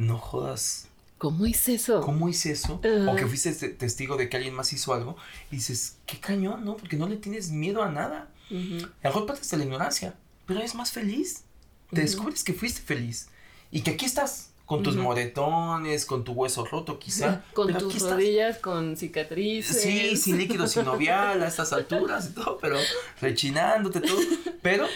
[0.00, 0.88] no jodas.
[1.18, 2.00] ¿Cómo hice eso?
[2.00, 2.80] ¿Cómo hice eso?
[3.08, 5.16] O que fuiste testigo de que alguien más hizo algo
[5.50, 6.76] y dices, qué cañón, ¿no?
[6.76, 8.30] Porque no le tienes miedo a nada.
[8.50, 10.14] A lo mejor partes de la ignorancia,
[10.46, 11.44] pero eres más feliz.
[11.90, 13.28] Te descubres que fuiste feliz
[13.70, 17.44] y que aquí estás con tus moretones, con tu hueso roto quizá.
[17.52, 19.82] Con tus rodillas, con cicatrices.
[19.82, 22.78] Sí, sin líquido sinovial a estas alturas y todo, pero
[23.20, 24.20] rechinándote todo.
[24.62, 24.86] Pero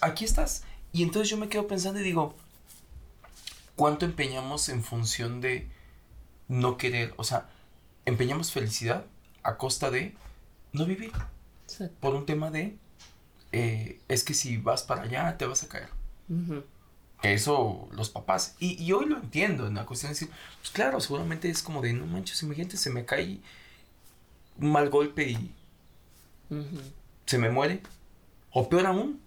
[0.00, 0.62] aquí estás.
[0.92, 2.36] Y entonces yo me quedo pensando y digo,
[3.76, 5.68] ¿cuánto empeñamos en función de
[6.48, 7.14] no querer?
[7.16, 7.48] O sea,
[8.04, 9.06] empeñamos felicidad
[9.42, 10.14] a costa de
[10.72, 11.12] no vivir.
[12.00, 12.76] Por un tema de,
[13.52, 15.88] eh, es que si vas para allá te vas a caer
[17.22, 21.00] eso los papás, y, y, hoy lo entiendo en la cuestión de decir, pues claro,
[21.00, 23.38] seguramente es como de, no manches, imagínate, se me cae
[24.58, 25.54] un mal golpe y
[27.26, 27.80] se me muere.
[28.50, 29.20] O peor aún,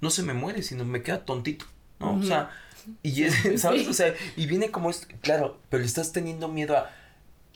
[0.00, 1.66] no se me muere, sino me queda tontito,
[1.98, 2.16] ¿no?
[2.16, 2.50] O sea,
[3.02, 3.88] y ¿sabes?
[3.88, 6.90] O sea, y viene como esto, claro, pero estás teniendo miedo a,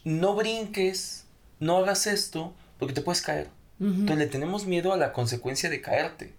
[0.05, 1.27] no brinques,
[1.61, 3.49] no hagas esto, porque te puedes caer.
[3.81, 6.33] Entonces le tenemos miedo a la consecuencia de caerte.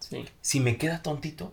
[0.00, 0.26] Sí.
[0.40, 1.52] Si me queda tontito,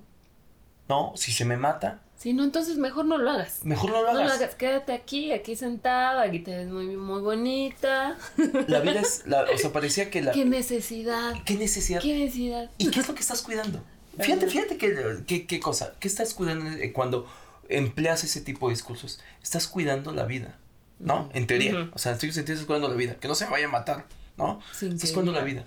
[0.89, 1.13] ¿no?
[1.15, 2.02] Si se me mata.
[2.17, 3.63] Sí, no, entonces mejor no lo hagas.
[3.63, 4.21] Mejor no lo hagas.
[4.23, 8.17] No lo hagas, quédate aquí, aquí sentada, aquí te ves muy, muy bonita.
[8.67, 10.32] La vida es, la, o sea, parecía que la...
[10.32, 11.36] ¿Qué necesidad?
[11.45, 12.02] ¿Qué necesidad?
[12.02, 12.71] ¿Qué necesidad?
[12.80, 13.84] ¿Y qué es lo que estás cuidando?
[14.19, 17.27] Fíjate, fíjate qué, qué, cosa, ¿qué estás cuidando cuando
[17.69, 19.19] empleas ese tipo de discursos?
[19.43, 20.58] Estás cuidando la vida,
[20.99, 21.30] ¿no?
[21.34, 23.69] En teoría, o sea, en sentido estás cuidando la vida, que no se vaya a
[23.69, 24.06] matar,
[24.38, 24.60] ¿no?
[24.82, 25.65] estás cuidando la vida,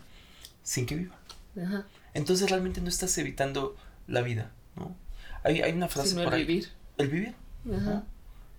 [0.63, 1.17] sin que viva.
[1.61, 1.87] Ajá.
[2.15, 4.97] Entonces realmente no estás evitando la vida, ¿no?
[5.45, 6.69] Hay, hay una frase el vivir.
[6.99, 7.35] El vivir.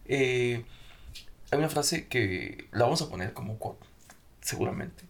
[0.06, 0.64] Eh,
[1.52, 3.86] hay una frase que la vamos a poner como quote,
[4.42, 5.04] seguramente.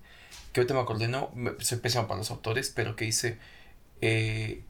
[0.52, 3.38] Que ahorita me acordé, no, soy pésimo para los autores, pero que dice,
[4.02, 4.64] eh,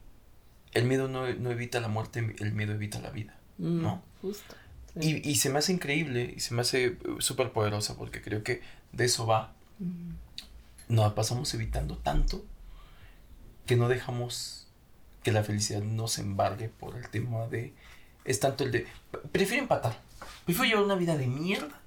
[0.72, 4.02] el miedo no, evita la muerte, el miedo evita la vida, mm, ¿no?
[4.20, 4.54] Justo.
[5.00, 8.60] Y, y, se me hace increíble y se me hace súper poderosa porque creo que
[8.92, 9.54] de eso va.
[9.78, 10.10] Mm.
[10.88, 12.44] Nos pasamos evitando tanto
[13.66, 14.66] que no dejamos
[15.22, 17.72] que la felicidad no se embargue por el tema de...
[18.24, 18.86] Es tanto el de...
[19.30, 19.98] Prefiero empatar.
[20.44, 21.80] Prefiero llevar una vida de mierda.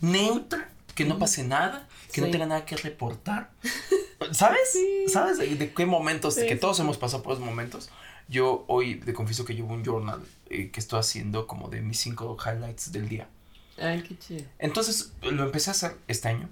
[0.00, 0.68] Neutra.
[0.94, 1.88] Que no pase nada.
[2.12, 3.50] Que no tenga nada que reportar.
[4.32, 4.78] ¿Sabes?
[5.06, 6.36] ¿Sabes de, qué momentos?
[6.36, 7.90] que todos hemos pasado por esos momentos.
[8.28, 11.98] Yo hoy te confieso que llevo un journal eh, que estoy haciendo como de mis
[11.98, 13.28] cinco highlights del día.
[13.80, 14.44] Ay, qué chido.
[14.58, 16.48] Entonces lo empecé a hacer este año.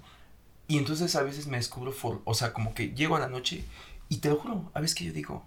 [0.67, 1.93] Y entonces a veces me descubro,
[2.25, 3.63] o sea, como que llego a la noche
[4.09, 5.45] y te lo juro, a veces que yo digo,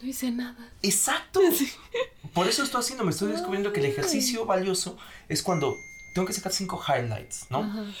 [0.00, 0.70] no hice nada.
[0.82, 1.40] Exacto.
[2.34, 4.96] Por eso estoy haciendo, me estoy descubriendo que el ejercicio valioso
[5.28, 5.76] es cuando
[6.14, 7.92] tengo que sacar cinco highlights, ¿no?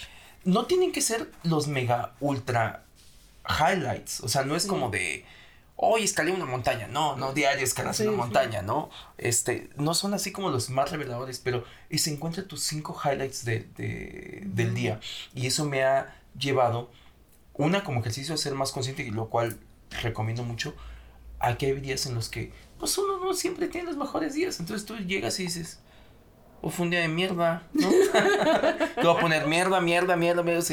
[0.44, 2.86] No tienen que ser los mega ultra
[3.48, 4.20] highlights.
[4.20, 5.24] O sea, no es como de
[5.82, 6.86] hoy escalé una montaña.
[6.88, 8.90] No, no diario escalas una montaña, ¿no?
[9.16, 14.42] Este, no son así como los más reveladores, pero se encuentra tus cinco highlights de,
[14.44, 15.00] del día.
[15.34, 16.90] Y eso me ha llevado,
[17.54, 19.58] una, como ejercicio a ser más consciente, y lo cual
[20.02, 20.74] recomiendo mucho,
[21.38, 24.60] aquí hay días en los que, pues uno no siempre tiene los mejores días.
[24.60, 25.80] Entonces tú llegas y dices,
[26.62, 27.88] o fue un día de mierda, ¿no?
[28.94, 30.64] Te voy a poner mierda, mierda, mierda, mierda.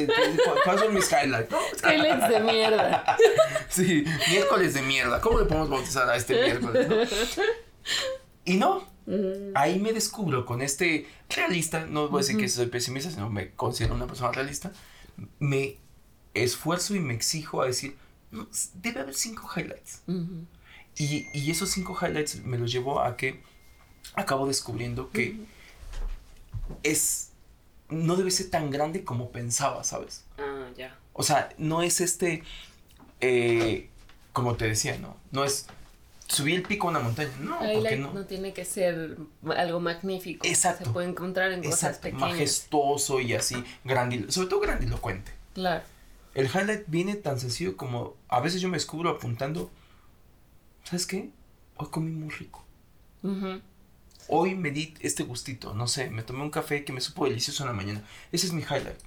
[0.63, 1.55] ¿Cuáles son mis highlights?
[1.83, 3.17] Highlights de mierda.
[3.69, 5.21] Sí, miércoles de mierda.
[5.21, 6.87] ¿Cómo le podemos bautizar a este miércoles?
[6.89, 6.95] No?
[8.45, 8.87] Y no,
[9.55, 13.51] ahí me descubro con este realista, no voy a decir que soy pesimista, sino me
[13.51, 14.71] considero una persona realista,
[15.39, 15.77] me
[16.33, 17.97] esfuerzo y me exijo a decir,
[18.75, 20.01] debe haber cinco highlights.
[20.97, 23.41] y, y, esos cinco highlights me los llevo a que
[24.15, 25.37] acabo descubriendo que
[26.83, 27.31] es,
[27.89, 30.25] no debe ser tan grande como pensaba, ¿sabes?
[30.37, 30.97] Ah, ya.
[31.13, 32.43] O sea, no es este,
[33.21, 33.89] eh,
[34.33, 35.17] como te decía, ¿no?
[35.31, 35.67] No es
[36.27, 38.13] subir el pico a una montaña, no, porque no.
[38.13, 39.17] no tiene que ser
[39.55, 40.45] algo magnífico.
[40.45, 40.85] Exacto.
[40.85, 42.29] Se puede encontrar en cosas pequeñas.
[42.31, 43.55] Majestuoso y así,
[44.29, 45.31] sobre todo grandilocuente.
[45.53, 45.83] Claro.
[46.33, 49.71] El highlight viene tan sencillo como, a veces yo me descubro apuntando,
[50.83, 51.31] ¿sabes qué?
[51.77, 52.63] Hoy comí muy rico.
[54.29, 57.63] Hoy me di este gustito, no sé, me tomé un café que me supo delicioso
[57.63, 58.03] en la mañana.
[58.31, 58.99] Ese es mi highlight.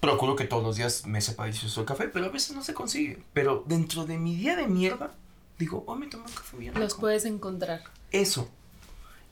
[0.00, 2.74] Procuro que todos los días me sepa delicioso el café, pero a veces no se
[2.74, 3.22] consigue.
[3.32, 5.14] Pero dentro de mi día de mierda,
[5.58, 6.74] digo, hoy me tomé un café bien.
[6.78, 7.84] Los puedes encontrar.
[8.10, 8.50] Eso.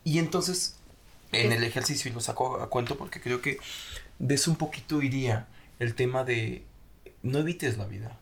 [0.03, 0.77] Y entonces,
[1.31, 3.59] en el ejercicio, y lo saco a cuento porque creo que
[4.19, 5.47] de eso un poquito iría
[5.79, 6.63] el tema de
[7.21, 8.17] no evites la vida.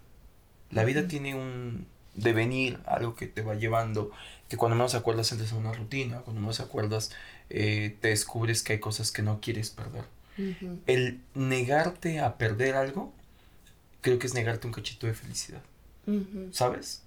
[0.71, 1.85] La vida tiene un
[2.15, 4.11] devenir, algo que te va llevando,
[4.51, 7.11] que cuando menos acuerdas entras en una rutina, cuando menos acuerdas
[7.49, 10.03] eh, te descubres que hay cosas que no quieres perder.
[10.87, 13.13] El negarte a perder algo,
[14.01, 15.61] creo que es negarte un cachito de felicidad.
[16.51, 17.03] ¿Sabes?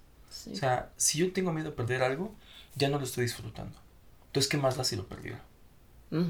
[0.51, 2.33] O sea, si yo tengo miedo a perder algo,
[2.73, 3.77] ya no lo estoy disfrutando.
[4.25, 5.39] Entonces, ¿qué más da si lo perdiera?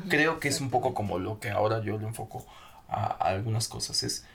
[0.10, 2.46] Creo que es un poco como lo que ahora yo le enfoco
[2.90, 4.04] a, algunas cosas.
[4.04, 4.26] Es,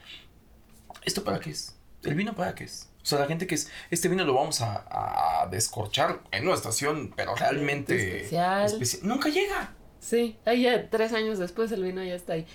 [1.04, 1.74] ¿esto para qué es?
[2.04, 2.88] ¿El vino para qué es?
[3.02, 6.54] O sea, la gente que es, este vino lo vamos a, a descorchar en una
[6.54, 8.78] estación, pero realmente especial.
[9.02, 9.74] Nunca llega.
[10.00, 12.46] Sí, ahí ya tres años después el vino ya está ahí.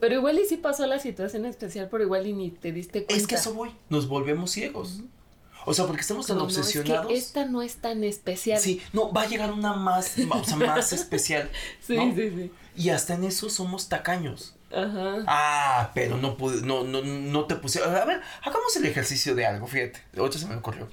[0.00, 3.14] Pero igual y sí pasó la situación especial, pero igual y ni te diste cuenta.
[3.14, 5.00] Es que eso voy, nos volvemos ciegos.
[5.66, 7.10] O sea, porque estamos tan obsesionados.
[7.10, 8.60] Es esta no es tan especial.
[8.60, 11.50] Sí, no, va a llegar una más, o sea, más especial.
[11.80, 12.52] Sí, sí, sí.
[12.76, 14.54] Y hasta en eso somos tacaños.
[14.74, 15.24] Ajá.
[15.26, 17.82] Ah, pero no pude, no, no, no te puse.
[17.82, 20.00] A ver, hagamos el ejercicio de algo, fíjate.
[20.18, 20.88] Otra se me ocurrió.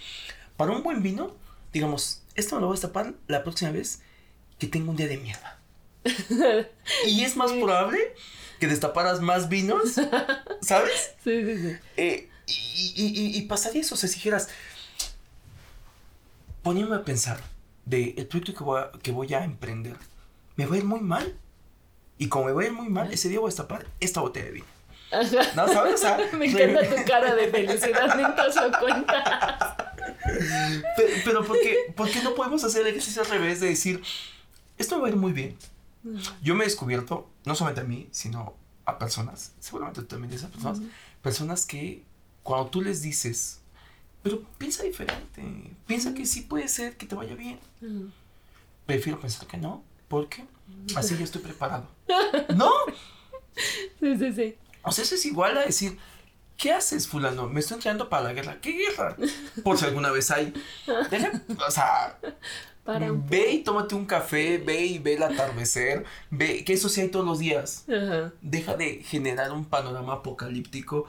[0.58, 1.36] Para un buen vino,
[1.74, 4.02] digamos, esto me lo voy a destapar la próxima vez
[4.60, 5.60] que tenga un día de mierda.
[7.08, 8.00] y es más probable
[8.60, 9.96] que destaparas más vinos,
[10.62, 11.13] ¿sabes?
[11.24, 11.78] Sí, sí, sí.
[11.98, 14.50] Eh, y, y, y, pasaría eso, o sea, si dijeras,
[16.62, 17.39] poniéndome a pensar
[17.86, 19.98] de el proyecto que voy a, que voy a emprender,
[20.56, 21.36] me va a ir muy mal.
[22.22, 24.46] Y como me va a ir muy mal, ese día voy a destapar esta botella
[24.46, 24.66] de vino.
[25.56, 26.04] ¿No sabes?
[26.38, 29.76] me encanta tu cara de felicidad mientras lo cuentas.
[30.96, 34.02] Pero, pero ¿por, qué, ¿por, qué, no podemos hacer el ejercicio al revés de decir,
[34.78, 35.58] esto me va a ir muy bien?
[36.42, 38.56] Yo me he descubierto, no solamente a mí, sino
[38.86, 40.80] a personas, seguramente tú también esas personas,
[41.22, 42.04] personas que
[42.44, 43.62] cuando tú les dices,
[44.22, 45.44] pero piensa diferente,
[45.88, 47.60] piensa que sí puede ser que te vaya bien.
[48.86, 50.46] Prefiero pensar que no, porque
[50.96, 51.88] así ya estoy preparado.
[52.56, 52.72] ¿No?
[54.00, 54.56] Sí, sí, sí.
[54.84, 55.98] O sea, eso es igual a decir,
[56.58, 57.48] ¿qué haces, fulano?
[57.48, 58.60] Me estoy entrenando para la guerra.
[58.62, 59.16] ¿Qué guerra?
[59.64, 60.54] Por si alguna vez hay.
[60.88, 62.18] o sea,
[63.30, 67.10] ve y tómate un café, ve y ve el atardecer, ve que eso sí hay
[67.10, 67.86] todos los días.
[68.42, 71.08] Deja de generar un panorama apocalíptico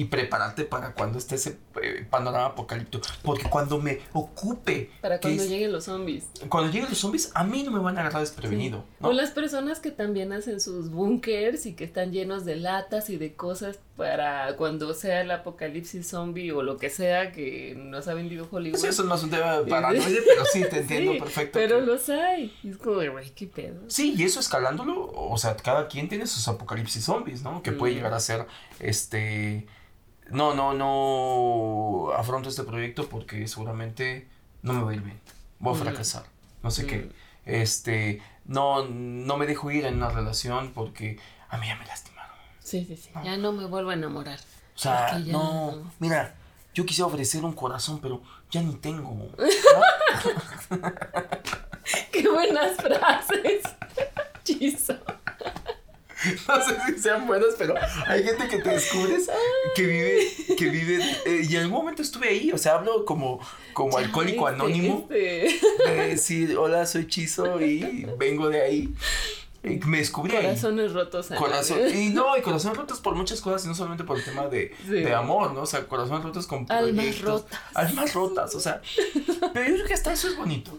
[0.00, 3.06] y prepararte para cuando esté ese eh, panorama apocalíptico.
[3.22, 4.90] Porque cuando me ocupe.
[5.02, 6.24] Para cuando lleguen los zombies.
[6.48, 8.82] Cuando lleguen los zombies, a mí no me van a agarrar desprevenido.
[9.02, 13.18] O las personas que también hacen sus bunkers y que están llenos de latas y
[13.18, 18.14] de cosas para cuando sea el apocalipsis zombie o lo que sea que nos ha
[18.14, 18.78] vendido Hollywood.
[18.78, 21.58] Sí, eso no es un tema paranoide, pero sí, te entiendo perfecto.
[21.58, 22.56] Pero los hay.
[22.64, 23.82] es como, güey, qué pedo.
[23.88, 27.62] Sí, y eso escalándolo, o sea, cada quien tiene sus apocalipsis zombies, ¿no?
[27.62, 27.96] Que puede mm.
[27.96, 28.46] llegar a ser,
[28.78, 29.66] este
[30.30, 34.28] no, no, no afronto este proyecto porque seguramente
[34.62, 35.20] no me va a ir bien.
[35.58, 36.24] Voy a fracasar.
[36.62, 37.10] No sé qué.
[37.44, 42.36] Este, no, no me dejo ir en una relación porque a mí ya me lastimaron.
[42.60, 43.10] Sí, sí, sí.
[43.24, 44.38] Ya no me vuelvo a enamorar.
[44.74, 46.34] O sea, no, Mira,
[46.72, 49.28] yo quisiera ofrecer un corazón, pero ya ni tengo.
[52.12, 53.62] Qué buenas frases.
[54.44, 54.96] Chizo.
[56.48, 57.74] no sé si sean buenos, pero
[58.06, 59.28] hay gente que te descubres
[59.74, 63.40] que vive, que vive, eh, y en algún momento estuve ahí, o sea, hablo como,
[63.72, 65.58] como alcohólico anónimo, de
[66.08, 68.94] decir, hola, soy Chizo y vengo de ahí.
[69.62, 71.28] Y me descubrí Corazones rotos.
[71.38, 74.46] Corazón, y no, y corazones rotos por muchas cosas, y no solamente por el tema
[74.46, 75.62] de, de amor, ¿no?
[75.62, 77.60] O sea, corazones rotos con Almas rotas.
[77.74, 78.80] Almas rotas, o sea.
[79.52, 80.78] pero yo creo que hasta eso es bonito.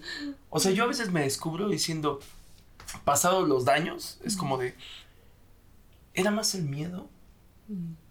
[0.49, 2.19] O sea, yo a veces me descubro diciendo,
[3.03, 4.75] pasados los daños, es como de.
[6.13, 7.09] Era más el miedo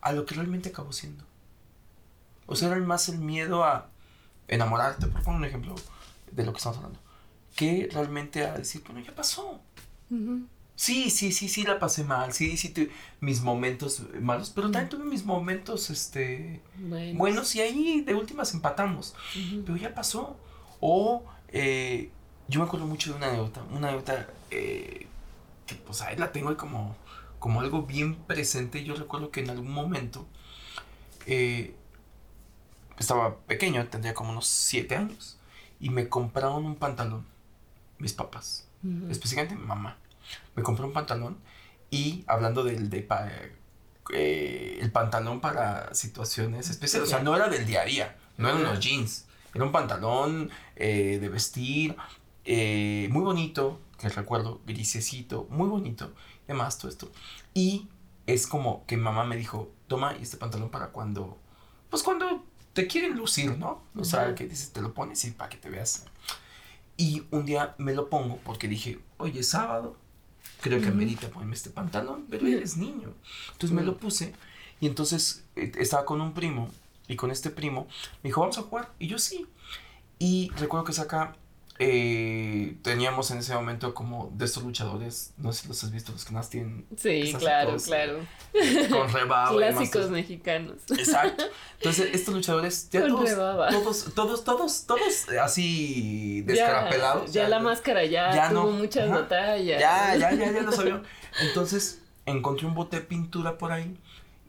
[0.00, 1.24] a lo que realmente acabó siendo.
[2.46, 3.88] O sea, era más el miedo a
[4.48, 5.74] enamorarte, por poner un ejemplo
[6.32, 6.98] de lo que estamos hablando,
[7.54, 9.60] que realmente a decir, bueno, ya pasó.
[10.74, 14.88] Sí, sí, sí, sí la pasé mal, sí, sí tuve mis momentos malos, pero también
[14.88, 16.62] tuve mis momentos, este,
[17.14, 19.14] buenos, y ahí de últimas empatamos,
[19.66, 20.36] pero ya pasó.
[20.80, 22.10] O eh,
[22.48, 25.06] yo me acuerdo mucho de una anécdota, una anécdota eh,
[25.66, 26.96] que pues ahí la tengo como,
[27.40, 28.84] como algo bien presente.
[28.84, 30.28] Yo recuerdo que en algún momento
[31.26, 31.74] eh,
[32.98, 35.38] estaba pequeño, tendría como unos 7 años,
[35.80, 37.26] y me compraron un pantalón,
[37.98, 38.68] mis papás,
[39.10, 39.96] especialmente mi mamá.
[40.54, 41.38] Me compró un pantalón
[41.90, 43.08] y hablando del de,
[44.12, 48.48] eh, el pantalón para situaciones especiales, o sea, no era del día a día, no
[48.48, 49.24] eran unos jeans,
[49.54, 51.96] era un pantalón eh, de vestir,
[52.44, 56.12] eh, muy bonito, que recuerdo, grisecito, muy bonito,
[56.52, 57.10] demás, todo esto.
[57.54, 57.88] Y
[58.26, 61.38] es como que mamá me dijo, toma este pantalón para cuando,
[61.88, 63.82] pues cuando te quieren lucir, ¿no?
[63.96, 66.06] O sea, que dices, te lo pones y para que te veas.
[66.96, 69.96] Y un día me lo pongo porque dije, oye, es sábado,
[70.60, 73.14] creo que amerita ponerme este pantalón, pero eres niño.
[73.52, 74.34] Entonces me lo puse
[74.80, 76.70] y entonces eh, estaba con un primo
[77.08, 77.88] y con este primo
[78.22, 78.92] me dijo, vamos a jugar.
[78.98, 79.46] Y yo sí.
[80.18, 81.36] Y recuerdo que saca
[81.82, 86.12] eh, teníamos en ese momento como de estos luchadores, no sé si los has visto,
[86.12, 86.84] los que más tienen.
[86.94, 88.18] Sí, claro, claro.
[88.90, 89.50] Con rebaba.
[89.56, 90.76] Clásicos mexicanos.
[90.90, 91.44] Exacto.
[91.78, 97.32] Entonces, estos luchadores, ya todos, todos, todos, todos, todos, así descarapelados.
[97.32, 99.80] Ya, la máscara ya, tuvo muchas batallas.
[99.80, 101.02] Ya, ya, ya, ya lo sabía.
[101.40, 103.96] Entonces, encontré un bote de pintura por ahí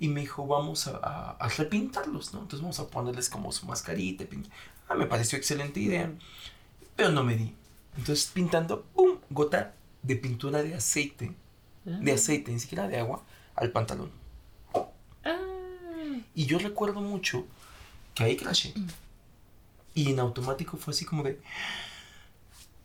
[0.01, 2.41] y me dijo, vamos a, a, repintarlos, ¿no?
[2.41, 4.25] Entonces vamos a ponerles como su mascarita.
[4.89, 6.11] Ah, me pareció excelente idea
[7.01, 7.51] pero no me di.
[7.97, 9.17] Entonces pintando, ¡pum!
[9.31, 11.33] Gota de pintura de aceite,
[11.83, 13.23] de aceite, ni siquiera de agua,
[13.55, 14.11] al pantalón.
[15.25, 15.39] Ah.
[16.35, 17.47] Y yo recuerdo mucho
[18.13, 18.75] que ahí crashé.
[19.95, 21.41] Y en automático fue así como de...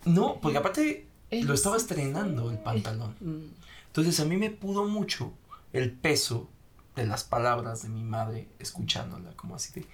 [0.06, 3.16] No, porque aparte lo estaba estrenando el pantalón.
[3.20, 3.50] Mm.
[3.88, 5.34] Entonces a mí me pudo mucho
[5.74, 6.48] el peso
[6.94, 9.86] de las palabras de mi madre escuchándola, como así de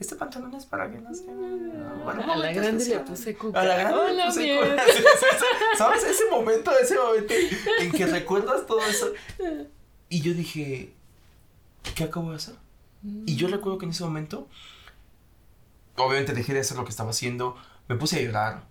[0.00, 1.24] este pantalón es para que no se...
[1.28, 3.60] a la grande le puse cuca.
[3.60, 4.82] A la grande le puse cuca.
[5.76, 6.04] ¿Sabes?
[6.04, 7.34] Ese momento, ese momento
[7.80, 9.12] en que recuerdas todo eso.
[10.08, 10.94] Y yo dije,
[11.94, 12.54] ¿qué acabo de hacer?
[13.26, 14.48] Y yo recuerdo que en ese momento,
[15.96, 18.64] obviamente dejé de hacer lo que estaba haciendo, me puse a llorar.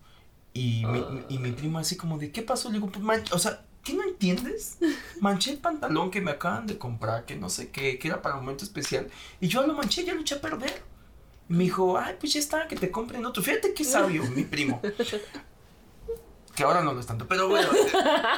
[0.53, 2.69] Y, mi, y mi prima así como de, ¿qué pasó?
[2.69, 4.79] Le digo, pues, o sea, ¿qué no entiendes?
[5.21, 8.35] Manché el pantalón que me acaban de comprar, que no sé qué, que era para
[8.35, 9.07] un momento especial.
[9.39, 10.81] Y yo lo manché, ya lo eché a perder.
[11.49, 13.43] Me dijo, ay, pues ya está, que te compren otro.
[13.43, 14.81] Fíjate qué sabio, mi primo.
[16.55, 17.69] Que ahora no lo es tanto, pero bueno.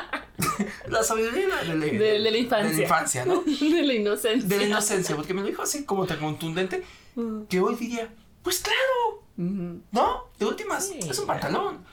[0.90, 2.70] la sabiduría de, la infancia.
[2.70, 3.42] De la infancia, ¿no?
[3.60, 4.48] De la inocencia.
[4.48, 6.84] De la inocencia, porque me lo dijo así como tan contundente
[7.16, 7.46] mm.
[7.46, 10.30] que hoy diría, pues claro, ¿no?
[10.38, 11.84] De últimas, es un pantalón.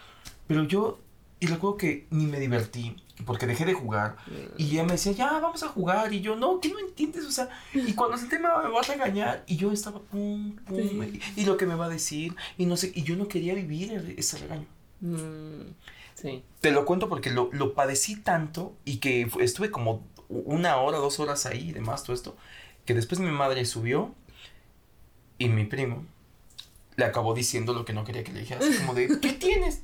[0.46, 0.98] Pero yo,
[1.40, 4.16] y recuerdo que ni me divertí, porque dejé de jugar.
[4.56, 6.12] Y ella me decía, ya, vamos a jugar.
[6.12, 7.24] Y yo, no, ¿qué no entiendes?
[7.26, 9.44] O sea, y cuando se tema me vas a regañar.
[9.46, 11.04] Y yo estaba, pum, pum.
[11.36, 12.34] Y, lo que me va a decir.
[12.56, 14.66] Y no sé, y yo no quería vivir ese regaño.
[15.00, 15.72] Mm,
[16.14, 16.44] sí.
[16.60, 21.20] Te lo cuento porque lo, lo padecí tanto y que estuve como una hora, dos
[21.20, 22.36] horas ahí y demás, todo esto.
[22.84, 24.14] Que después mi madre subió
[25.38, 26.04] y mi primo
[26.96, 28.60] le acabó diciendo lo que no quería que le dijera.
[28.60, 29.82] Así como de, ¿qué tienes?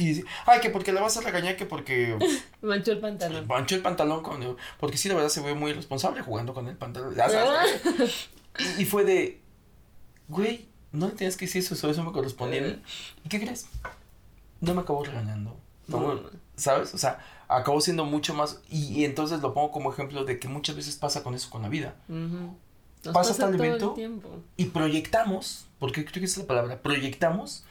[0.00, 2.16] Y dice, ay, que porque la vas a regañar, que porque...
[2.62, 3.46] Manchó el pantalón.
[3.46, 4.56] Manchó el pantalón con...
[4.78, 7.14] Porque sí, la verdad se ve muy irresponsable jugando con el pantalón.
[8.78, 9.42] y, fue de,
[10.28, 12.80] güey, no le tenías que decir eso, eso me correspondía.
[13.24, 13.66] ¿Y qué crees?
[14.62, 15.54] No me acabó regañando.
[15.86, 16.18] No,
[16.56, 16.94] ¿Sabes?
[16.94, 18.62] O sea, acabó siendo mucho más...
[18.70, 21.68] Y, entonces lo pongo como ejemplo de que muchas veces pasa con eso con la
[21.68, 21.94] vida.
[23.12, 23.94] pasa, tal evento
[24.56, 27.66] y proyectamos, porque creo que esa es la palabra, proyectamos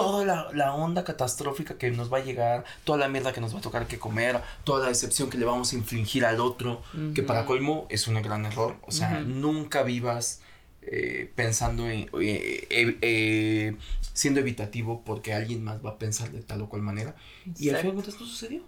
[0.00, 3.58] toda la, onda catastrófica que nos va a llegar, toda la mierda que nos va
[3.58, 6.82] a tocar que comer, toda la decepción que le vamos a infligir al otro,
[7.14, 8.76] que para colmo es un gran error.
[8.86, 10.40] O sea, nunca vivas
[10.82, 12.66] eh, pensando en, eh,
[13.02, 13.76] eh,
[14.14, 17.14] siendo evitativo porque alguien más va a pensar de tal o cual manera.
[17.58, 18.62] Y al final no sucedió.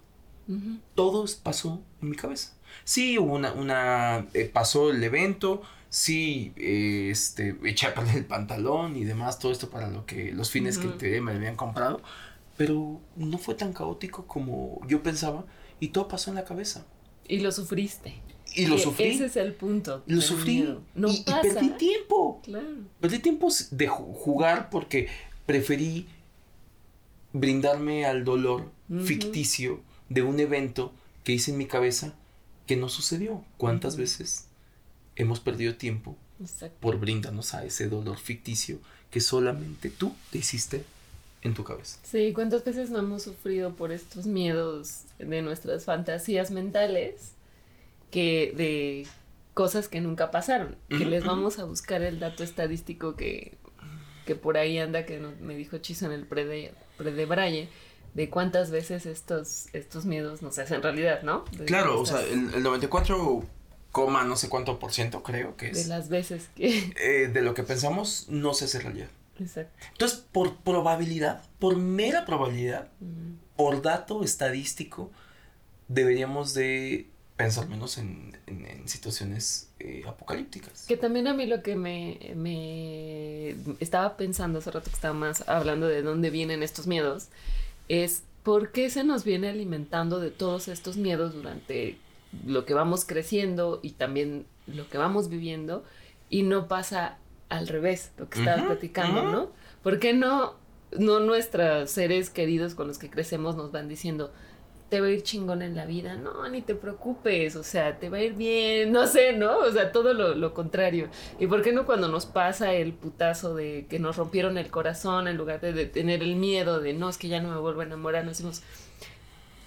[0.95, 2.53] Todo pasó en mi cabeza.
[2.85, 5.63] Sí, hubo una, una pasó el evento,
[5.93, 10.51] sí, este, eché a perder el pantalón y demás, todo esto para lo que, los
[10.51, 12.01] fines que te, me habían comprado,
[12.57, 15.45] pero no fue tan caótico como yo pensaba
[15.81, 16.87] y todo pasó en la cabeza.
[17.29, 18.15] Y lo sufriste.
[18.55, 19.05] Y lo Que sufrí.
[19.09, 20.03] Ese es el punto.
[20.07, 20.83] Lo sufrí miedo.
[20.95, 21.41] No y, y pasa.
[21.43, 22.41] perdí tiempo.
[22.43, 22.69] Claro.
[23.01, 25.09] Perdí tiempo de ju- jugar porque
[25.47, 26.07] preferí
[27.33, 28.71] brindarme al dolor
[29.05, 30.93] ficticio de un evento
[31.25, 32.15] que hice en mi cabeza
[32.67, 33.43] que no sucedió.
[33.57, 34.49] ¿Cuántas veces
[35.17, 36.77] hemos perdido tiempo Exacto.
[36.81, 38.79] por brindarnos a ese dolor ficticio
[39.11, 40.85] que solamente tú te hiciste
[41.43, 41.99] en tu cabeza?
[42.03, 47.33] Sí, ¿cuántas veces no hemos sufrido por estos miedos de nuestras fantasías mentales
[48.11, 49.07] que de
[49.55, 50.77] cosas que nunca pasaron?
[50.89, 53.55] Que les vamos a buscar el dato estadístico que,
[54.25, 57.69] que por ahí anda, que me dijo Chizo en el pre de, pre de Braille,
[58.15, 61.45] de cuántas veces estos, estos miedos nos hacen realidad, ¿no?
[61.53, 63.45] De Claro, o sea, el, el 94,
[63.93, 65.87] coma no sé cuánto por ciento creo que de es.
[65.89, 66.93] las veces que...
[67.01, 69.09] eh, de lo que pensamos no se hace realidad.
[69.39, 69.73] Exacto.
[69.93, 72.89] Entonces, por probabilidad, por mera probabilidad,
[73.57, 75.11] por dato estadístico,
[75.89, 80.85] deberíamos de pensar menos en, en- en situaciones eh, apocalípticas.
[80.87, 85.49] Que también a mí lo que me, me estaba pensando hace rato que estaba más
[85.49, 87.29] hablando de dónde vienen estos miedos,
[87.89, 91.99] es por qué se nos viene alimentando de todos estos miedos durante
[92.47, 95.85] lo que vamos creciendo y también lo que vamos viviendo
[96.31, 97.19] y no pasa
[97.49, 99.25] al revés, lo que estabas Ujú, platicando.
[99.25, 99.51] ¿no?
[99.83, 100.55] ¿Por qué no,
[100.99, 104.33] no nuestros seres queridos con los que crecemos nos van diciendo,
[104.89, 106.17] te va a ir chingón en la vida.
[106.17, 109.59] No, ni te preocupes, o sea, te va a ir bien, no sé, ¿no?
[109.59, 111.09] O sea, todo lo, lo contrario.
[111.39, 115.29] ¿Y por qué no cuando nos pasa el putazo de que nos rompieron el corazón,
[115.29, 117.81] en lugar de, de tener el miedo de, no, es que ya no me vuelvo
[117.81, 118.63] a enamorar, nos decimos,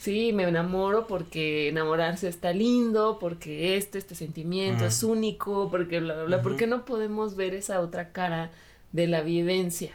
[0.06, 6.14] sí, me enamoro porque enamorarse está lindo, porque este, este sentimiento es único, porque bla,
[6.16, 6.41] bla, bla.
[6.41, 8.51] ¿Por qué no podemos ver esa otra cara
[8.91, 9.91] de la vivencia?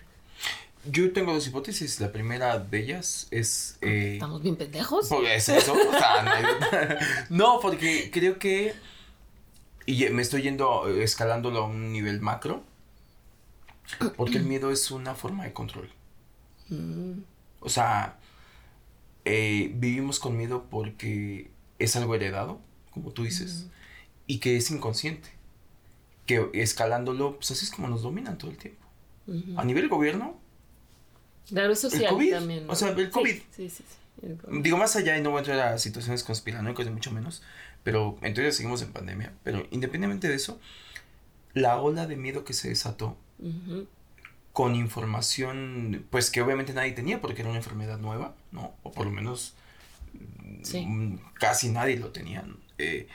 [0.85, 2.01] Yo tengo dos hipótesis.
[2.01, 3.79] La primera de ellas es...
[3.83, 5.09] eh, ¿Estamos bien pendejos?
[5.09, 6.23] Pues eso, o sea,
[7.29, 8.75] no, no, porque creo que,
[9.87, 12.65] y me estoy yendo, eh, escalándolo a un nivel macro,
[14.17, 15.91] porque el miedo es una forma de control.
[16.69, 17.23] Mm,
[17.61, 18.20] O sea,
[19.25, 22.61] eh, vivimos con miedo porque es algo heredado,
[22.91, 23.69] como tú dices,
[24.27, 25.31] y que es inconsciente.
[26.27, 28.87] Que escalándolo, pues así es como nos dominan todo el tiempo.
[29.27, 29.59] ujú.
[29.61, 30.39] A nivel gobierno,
[31.49, 32.67] Claro, social COVID, también.
[32.67, 32.73] ¿no?
[32.73, 33.43] o sea, el COVID.
[33.57, 34.27] Sí, sí, sí.
[34.27, 34.63] el COVID.
[34.63, 37.43] Digo, más allá, y no voy a entrar a situaciones conspiranoicas, ni mucho menos,
[37.85, 39.33] pero en teoría seguimos en pandemia.
[39.45, 40.61] Pero independientemente de eso,
[41.55, 43.87] la ola de miedo que se desató Ujú,
[44.53, 48.75] con información, pues que obviamente nadie tenía porque era una enfermedad nueva, ¿no?
[48.83, 49.55] O por lo menos
[50.63, 50.85] Sí.
[50.87, 52.45] mm, casi nadie lo tenía.
[52.79, 53.07] Eh,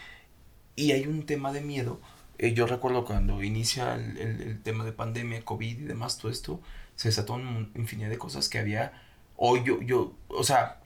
[0.76, 2.00] y hay un tema de miedo.
[2.38, 6.30] eh, yo recuerdo cuando inicia el, el- el tema de pandemia, COVID y demás, todo
[6.30, 6.60] esto,
[6.98, 8.92] se desató una infinidad de cosas que había.
[9.38, 10.82] Hoy yo, yo, o sea,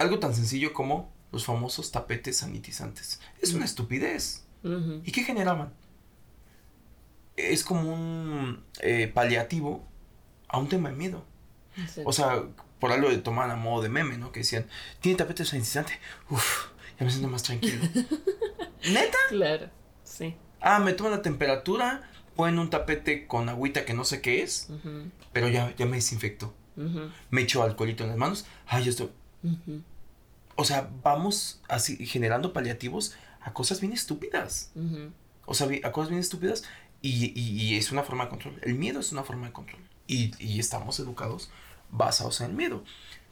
[0.00, 3.20] algo tan sencillo como los famosos tapetes sanitizantes.
[3.40, 4.42] Es una estupidez.
[5.04, 5.72] ¿Y qué generaban?
[7.36, 9.84] Es como un eh, paliativo
[10.48, 11.24] a un tema de miedo.
[11.94, 12.02] Sí.
[12.04, 12.42] O sea,
[12.82, 14.32] por algo de tomar a modo de meme, ¿no?
[14.32, 14.66] Que decían,
[15.00, 16.00] tiene tapete sanitizante.
[16.30, 16.66] Uf,
[16.98, 17.80] ya me siento más tranquilo.
[18.90, 19.18] ¿Neta?
[19.28, 19.70] Claro,
[20.02, 20.34] sí.
[20.60, 24.66] Ah, me toman la temperatura, ponen un tapete con agüita que no sé qué es,
[25.32, 26.52] pero ya, ya me desinfectó.
[27.30, 28.46] Me echo alcoholito en las manos.
[28.66, 29.10] Ah, ya estoy.
[30.56, 34.72] O sea, vamos así generando paliativos a cosas bien estúpidas.
[35.46, 36.64] O sea, a cosas bien estúpidas
[37.00, 38.58] y, y- y es una forma de control.
[38.62, 39.80] El miedo es una forma de control.
[40.08, 41.50] Y, y estamos educados
[41.92, 42.82] basados en el miedo.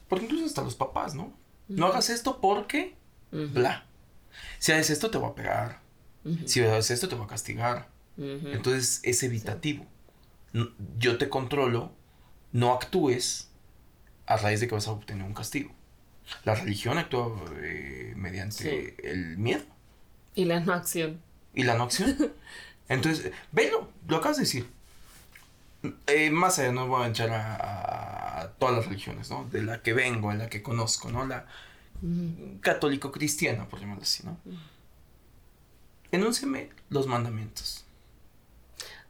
[0.09, 1.33] Porque incluso hasta los papás, ¿no?
[1.69, 2.95] No hagas esto porque,
[3.33, 3.85] bla.
[4.61, 5.81] Si haces esto te voy a pegar.
[6.47, 7.89] Si haces esto te voy a castigar.
[8.17, 9.87] Entonces es evitativo.
[10.99, 11.93] Yo te controlo,
[12.53, 13.51] no actúes
[14.27, 15.73] a raíz de que vas a obtener un castigo.
[16.45, 18.95] La religión actúa eh, mediante Sí.
[19.05, 19.65] el miedo
[20.37, 21.21] Y la no acción.
[21.55, 22.17] y la no acción.
[22.89, 24.69] Entonces, velo, lo acabas de decir.
[26.07, 29.45] Eh, más allá, no voy a entrar a, a todas las religiones, ¿no?
[29.51, 31.27] De la que vengo, en la que conozco, ¿no?
[31.27, 31.47] La
[32.61, 34.37] católico-cristiana, por llamarlo así, ¿no?
[36.13, 37.85] Enúnciame los mandamientos.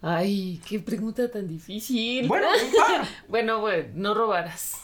[0.02, 2.26] Ay, qué pregunta tan difícil.
[2.28, 2.46] Bueno,
[3.28, 4.76] Bueno, bueno, no robarás.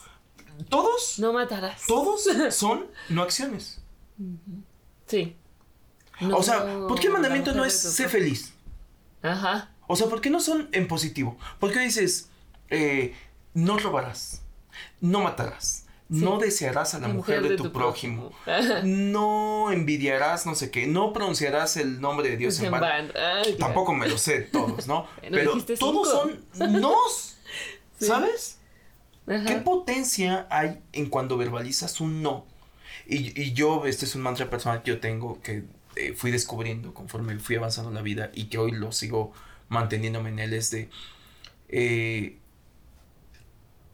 [0.69, 1.83] todos, No matarás.
[1.87, 2.25] todos
[2.55, 3.81] son no acciones.
[5.07, 5.37] Sí.
[6.33, 8.53] o sea, ¿por qué el No, mandamiento no mujer es propio- feliz?
[9.23, 9.71] Ajá.
[9.87, 11.39] O sea, ¿por qué no son en positivo?
[11.59, 12.31] ¿Por qué dices,
[12.71, 13.15] eh,
[13.55, 14.43] no robarás,
[15.01, 18.33] no matarás, no desearás a la, mujer, de, tu, prójimo,
[18.85, 22.87] no envidiarás no sé qué, no pronunciarás el nombre de Dios en En vano?
[22.87, 23.13] van.
[23.59, 25.07] Tampoco me lo sé todos, ¿no?
[25.31, 27.37] Pero todos son nos,
[27.99, 28.07] Sí.
[28.07, 28.59] ¿sabes?
[29.27, 29.45] Ajá.
[29.45, 32.47] ¿Qué potencia hay en cuando verbalizas un no?
[33.09, 35.65] Y, y yo, este es un mantra personal que yo tengo que
[35.97, 39.33] eh, fui descubriendo conforme fui avanzando en la vida y que hoy lo sigo
[39.69, 40.89] manteniéndome en él es de
[41.69, 42.39] eh,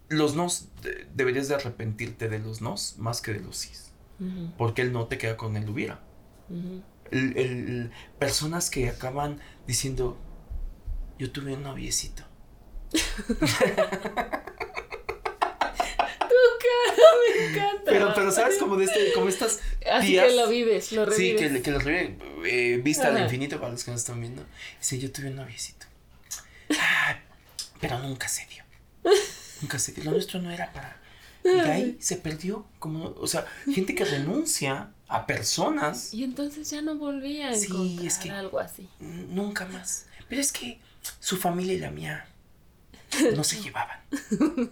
[0.08, 0.68] los nos
[1.14, 3.92] deberías de arrepentirte de los nos más que de los sís
[4.56, 6.00] porque él no te queda con el hubiera.
[7.10, 10.16] El, el, personas que acaban diciendo
[11.18, 12.22] yo tuve un noviecito
[17.36, 17.82] me encanta.
[17.84, 21.40] Pero, pero sabes como de este, como estas Así que lo vives, lo revives.
[21.40, 22.16] Sí, que, que lo revives,
[22.46, 24.44] eh, vista al infinito para los que nos están viendo.
[24.78, 25.86] Dice, yo tuve un noviecito.
[26.78, 27.18] Ah,
[27.80, 28.64] pero nunca se dio.
[29.60, 30.04] Nunca se dio.
[30.04, 30.96] Lo nuestro no era para.
[31.44, 32.66] Y ahí se perdió.
[32.78, 36.14] Como, o sea, gente que renuncia a personas.
[36.14, 38.88] Y entonces ya no volvía a sí, es que algo así.
[39.00, 40.06] Nunca más.
[40.28, 40.80] Pero es que
[41.20, 42.26] su familia y la mía
[43.36, 43.98] no se llevaban.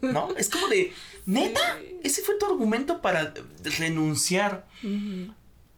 [0.01, 0.35] ¿No?
[0.37, 0.93] Es como de,
[1.27, 3.35] neta, ese fue tu argumento para
[3.79, 4.67] renunciar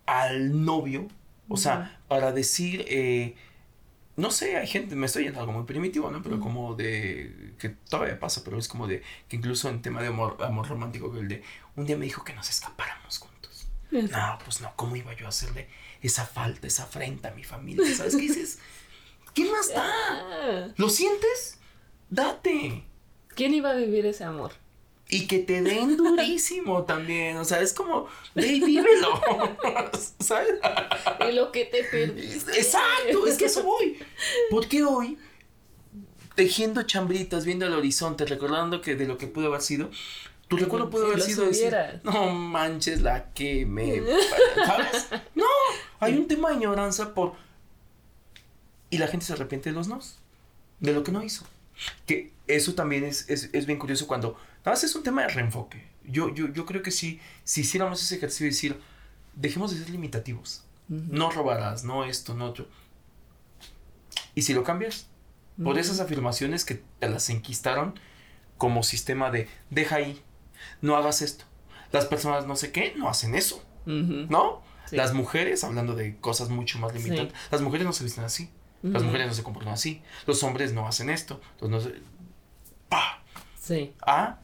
[0.07, 1.09] al novio.
[1.49, 3.35] O sea, para decir, eh,
[4.17, 6.23] no sé, hay gente, me estoy yendo algo muy primitivo, ¿no?
[6.23, 10.09] Pero como de, que todavía pasa, pero es como de, que incluso en tema de
[10.09, 11.43] amor, amor romántico, el de,
[11.77, 13.69] un día me dijo que nos escapáramos juntos.
[13.91, 15.69] No, pues no, ¿cómo iba yo a hacerle
[16.01, 17.85] esa falta, esa afrenta a mi familia?
[17.95, 18.59] ¿Sabes qué dices?
[19.35, 19.83] ¿Qué más da?
[19.85, 20.69] Ah.
[20.77, 21.59] ¿Lo sientes?
[22.11, 22.85] Date.
[23.35, 24.53] ¿Quién iba a vivir ese amor?
[25.13, 27.37] Y que te den durísimo también.
[27.37, 29.21] O sea, es como, ve y vívelo.
[30.19, 30.55] ¿Sabes?
[31.29, 32.53] Y lo que te perdiste.
[32.53, 33.99] Exacto, es que eso voy.
[34.51, 35.19] Porque hoy,
[36.35, 39.91] tejiendo chambritas, viendo el horizonte, recordando que de lo que pudo haber sido,
[40.49, 44.01] tu recuerdo pudo haber sido decir, no manches la que me.
[44.67, 45.09] ¿Sabes?
[45.35, 45.45] No,
[46.01, 47.35] hay un tema de añoranza por.
[48.89, 50.21] Y la gente se arrepiente de los nos,
[50.81, 51.45] de lo que no hizo.
[52.07, 54.37] Que eso también es, es, bien curioso cuando...
[54.65, 55.89] Nada más es un tema de reenfoque.
[56.05, 58.81] Yo, yo, yo creo que sí, si hiciéramos ese ejercicio de decir,
[59.35, 60.65] dejemos de ser limitativos.
[60.89, 62.69] No robarás, no esto, no otro.
[64.35, 65.09] Y si lo cambias,
[65.63, 67.99] por esas afirmaciones que te las enquistaron
[68.59, 70.23] como sistema de, deja ahí,
[70.81, 71.45] no hagas esto.
[71.93, 73.65] Las personas no sé qué, no hacen eso.
[73.87, 74.63] ¿No?
[74.91, 78.51] Las mujeres, hablando de cosas mucho más limitantes, las mujeres no se visten así.
[78.83, 80.03] Las mujeres no se comportan así.
[80.27, 81.41] Los hombres no hacen esto.
[81.61, 81.79] Los no
[82.89, 83.23] ¡Pah!
[83.59, 83.95] Sí.
[84.05, 84.41] Ah,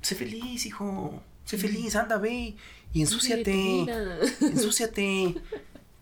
[0.00, 1.22] sé feliz, hijo.
[1.44, 2.54] Sé feliz, anda, ve.
[2.92, 3.86] Y ensúciate.
[4.40, 5.34] ensúciate.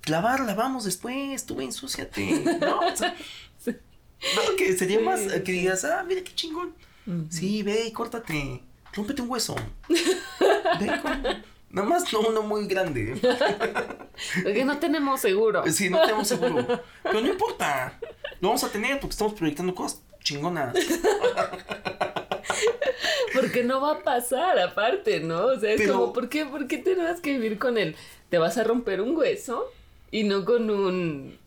[0.07, 1.44] Lavar, lavamos después.
[1.44, 2.59] Tú ensúciate.
[2.61, 2.80] No,
[3.66, 6.74] no que sería más que digas, ah, mira qué chingón.
[7.30, 8.62] Sí, ve y córtate.
[8.92, 9.55] Rómpete un hueso.
[9.88, 13.20] ve Nada más no uno muy grande.
[14.42, 15.62] Porque no tenemos seguro.
[15.70, 16.66] Sí, no tenemos seguro.
[17.03, 17.99] Pero no importa.
[18.40, 20.74] Lo vamos a tener porque estamos proyectando cosas chingonas.
[23.34, 25.46] Porque no va a pasar, aparte, ¿no?
[25.46, 27.96] O sea, es como, ¿por qué, ¿por qué vas que vivir con él?
[28.28, 29.72] ¿Te vas a romper un hueso?
[30.11, 31.38] Y no con un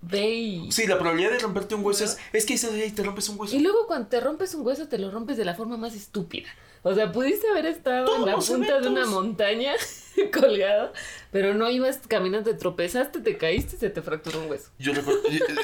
[0.00, 2.56] Ve Sí, la probabilidad de romperte un hueso es, es que
[2.90, 3.56] te rompes un hueso.
[3.56, 6.48] Y luego cuando te rompes un hueso, te lo rompes de la forma más estúpida.
[6.88, 9.72] O sea, pudiste haber estado en la punta de una montaña
[10.32, 10.94] colgado,
[11.30, 14.70] pero no ibas caminando, te tropezaste, te caíste y se te fracturó un hueso.
[14.78, 15.20] Yo recuerdo,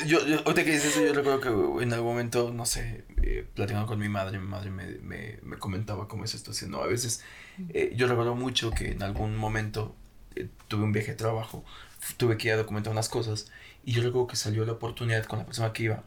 [0.06, 3.86] yo, ahorita que dices eso, yo recuerdo que en algún momento, no sé, eh, platicando
[3.86, 7.24] con mi madre, mi madre me, me, me comentaba cómo es esto, no, a veces,
[7.70, 9.94] eh, yo recuerdo mucho que en algún momento
[10.36, 11.64] eh, tuve un viaje de trabajo,
[12.18, 13.50] tuve que ir a documentar unas cosas,
[13.82, 16.04] y yo recuerdo que salió la oportunidad con la persona que iba,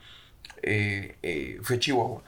[1.64, 2.22] fue a Chihuahua,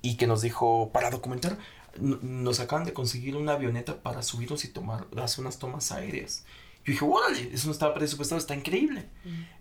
[0.00, 1.58] y que nos dijo, para documentar,
[1.98, 6.44] nos acaban de conseguir una avioneta para subirnos y tomar, hacer unas tomas aéreas.
[6.84, 9.06] Yo dije, órale, eso no estaba presupuestado, está increíble.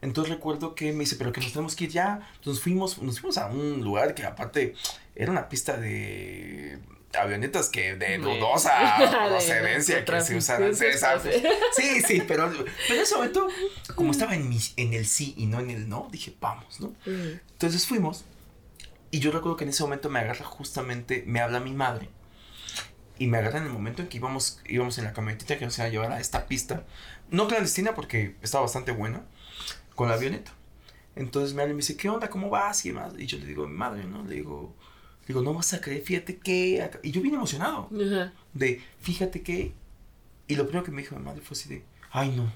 [0.02, 2.30] Entonces recuerdo que me dice, pero que nos tenemos que ir ya.
[2.36, 4.74] Entonces fuimos, nos fuimos a un lugar que aparte
[5.16, 6.80] era una pista de
[7.18, 8.72] avionetas que de dudosa
[9.28, 10.74] procedencia que se usan.
[10.74, 13.48] Sí, sí, pero, pero en ese momento,
[13.96, 16.94] como estaba en, mi, en el sí y no en el no, dije, vamos, ¿no?
[17.06, 18.24] Entonces fuimos
[19.12, 22.10] y yo recuerdo que en ese momento me agarra justamente, me habla mi madre
[23.20, 25.78] y me agarra en el momento en que íbamos, íbamos en la camionetita que nos
[25.78, 26.86] iba a llevar a esta pista,
[27.30, 29.24] no clandestina porque estaba bastante buena,
[29.94, 30.54] con la avioneta.
[31.16, 32.30] Entonces me habla y me dice, ¿qué onda?
[32.30, 32.86] ¿Cómo vas?
[32.86, 33.14] Y, demás.
[33.18, 34.24] y yo le digo, madre, ¿no?
[34.24, 34.74] Le digo,
[35.28, 36.90] digo, no vas a creer, fíjate que...
[37.04, 37.90] Y yo vine emocionado.
[38.54, 39.74] De, fíjate que...
[40.48, 42.52] Y lo primero que me dijo mi madre fue así de, ay, no.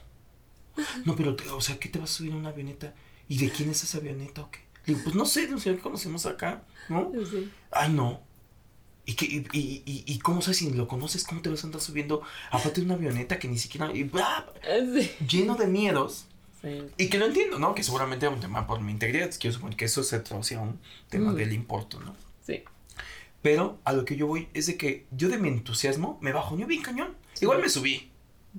[1.05, 2.93] No, pero, o sea, ¿qué te vas a subir a una avioneta?
[3.27, 4.59] ¿Y de quién es esa avioneta o qué?
[4.85, 7.11] Le digo, pues no sé, no sé, que conocemos acá, ¿no?
[7.71, 8.21] Ay, no.
[9.05, 11.25] ¿Y, qué, y, y, y, cómo sabes si lo conoces?
[11.25, 12.21] ¿Cómo te vas a andar subiendo?
[12.51, 13.91] Aparte de una avioneta que ni siquiera...
[13.93, 14.09] Y,
[15.27, 16.25] Lleno de miedos.
[16.97, 17.75] Y que lo entiendo, ¿no?
[17.75, 19.29] Que seguramente es un tema por mi integridad.
[19.37, 20.79] Quiero suponer que eso se traduce a un
[21.09, 22.15] tema del importo, ¿no?
[22.45, 22.63] Sí.
[23.41, 26.57] Pero a lo que yo voy es de que yo de mi entusiasmo me bajo
[26.57, 27.17] yo bien cañón.
[27.41, 28.09] Igual me subí.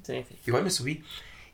[0.03, 0.37] Sí, sí.
[0.47, 1.03] Igual me subí.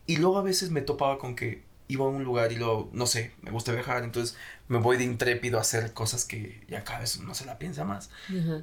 [0.06, 3.06] Y luego a veces me topaba con que iba a un lugar y luego, no
[3.06, 4.36] sé, me gusta viajar, entonces
[4.68, 7.84] me voy de intrépido a hacer cosas que ya cada vez no se la piensa
[7.84, 8.10] más.
[8.28, 8.62] Ajá.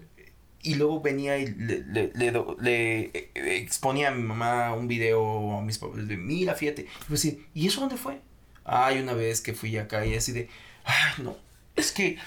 [0.63, 5.57] Y luego venía y le, le, le, le, eh, exponía a mi mamá un video
[5.57, 6.83] a mis papás de, mira, fíjate.
[6.83, 8.21] Y pues ¿y eso dónde fue?
[8.65, 10.49] Ay, una vez que fui acá y así de,
[10.83, 11.37] ay, no,
[11.75, 12.17] es que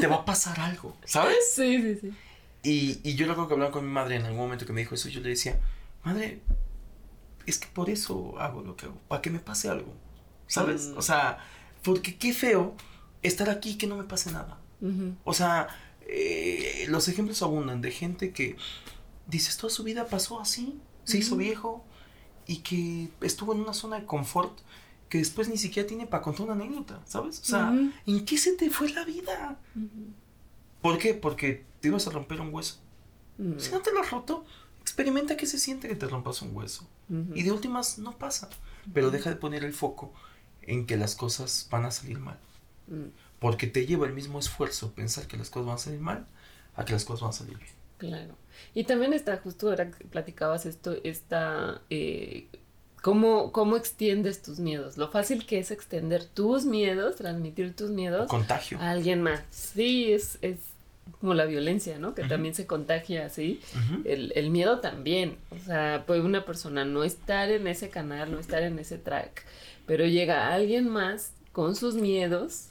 [0.00, 1.36] te va a pasar algo, ¿sabes?
[1.54, 2.12] Sí, sí, sí.
[2.62, 4.94] Y, y yo recuerdo que hablaba con mi madre en algún momento que me dijo
[4.94, 5.58] eso, yo le decía,
[6.02, 6.40] madre,
[7.46, 9.92] es que por eso hago lo que hago, para que me pase algo,
[10.46, 10.88] ¿sabes?
[10.88, 10.98] Mm.
[10.98, 11.38] O sea,
[11.82, 12.74] porque qué feo
[13.22, 14.58] estar aquí que no me pase nada.
[15.24, 15.68] O sea,
[16.08, 18.56] eh, los ejemplos abundan de gente que
[19.26, 21.84] dices, toda su vida pasó así, se hizo viejo
[22.46, 24.58] y que estuvo en una zona de confort
[25.08, 27.40] que después ni siquiera tiene para contar una anécdota, ¿sabes?
[27.40, 27.72] O sea.
[28.06, 29.58] ¿en qué se te fue la vida?
[30.82, 31.14] ¿Por qué?
[31.14, 32.80] Porque te ibas a romper un hueso.
[33.58, 34.44] Si no te lo has roto,
[34.80, 36.88] experimenta qué se siente que te rompas un hueso.
[37.34, 38.48] Y de últimas no pasa.
[38.92, 40.12] Pero deja de poner el foco
[40.62, 42.38] en que las cosas van a salir mal.
[43.38, 46.26] Porque te lleva el mismo esfuerzo pensar que las cosas van a salir mal
[46.74, 47.70] a que las cosas van a salir bien.
[47.98, 48.34] Claro.
[48.74, 52.46] Y también está, justo ahora que platicabas esto, está, eh,
[53.02, 54.96] ¿cómo, cómo extiendes tus miedos?
[54.98, 58.78] Lo fácil que es extender tus miedos, transmitir tus miedos Contagio.
[58.78, 59.42] a alguien más.
[59.50, 60.58] Sí, es, es
[61.20, 62.14] como la violencia, ¿no?
[62.14, 63.60] Que también se contagia así.
[64.04, 65.36] El, el miedo también.
[65.50, 69.44] O sea, puede una persona no estar en ese canal, no estar en ese track,
[69.86, 72.68] pero llega alguien más con sus miedos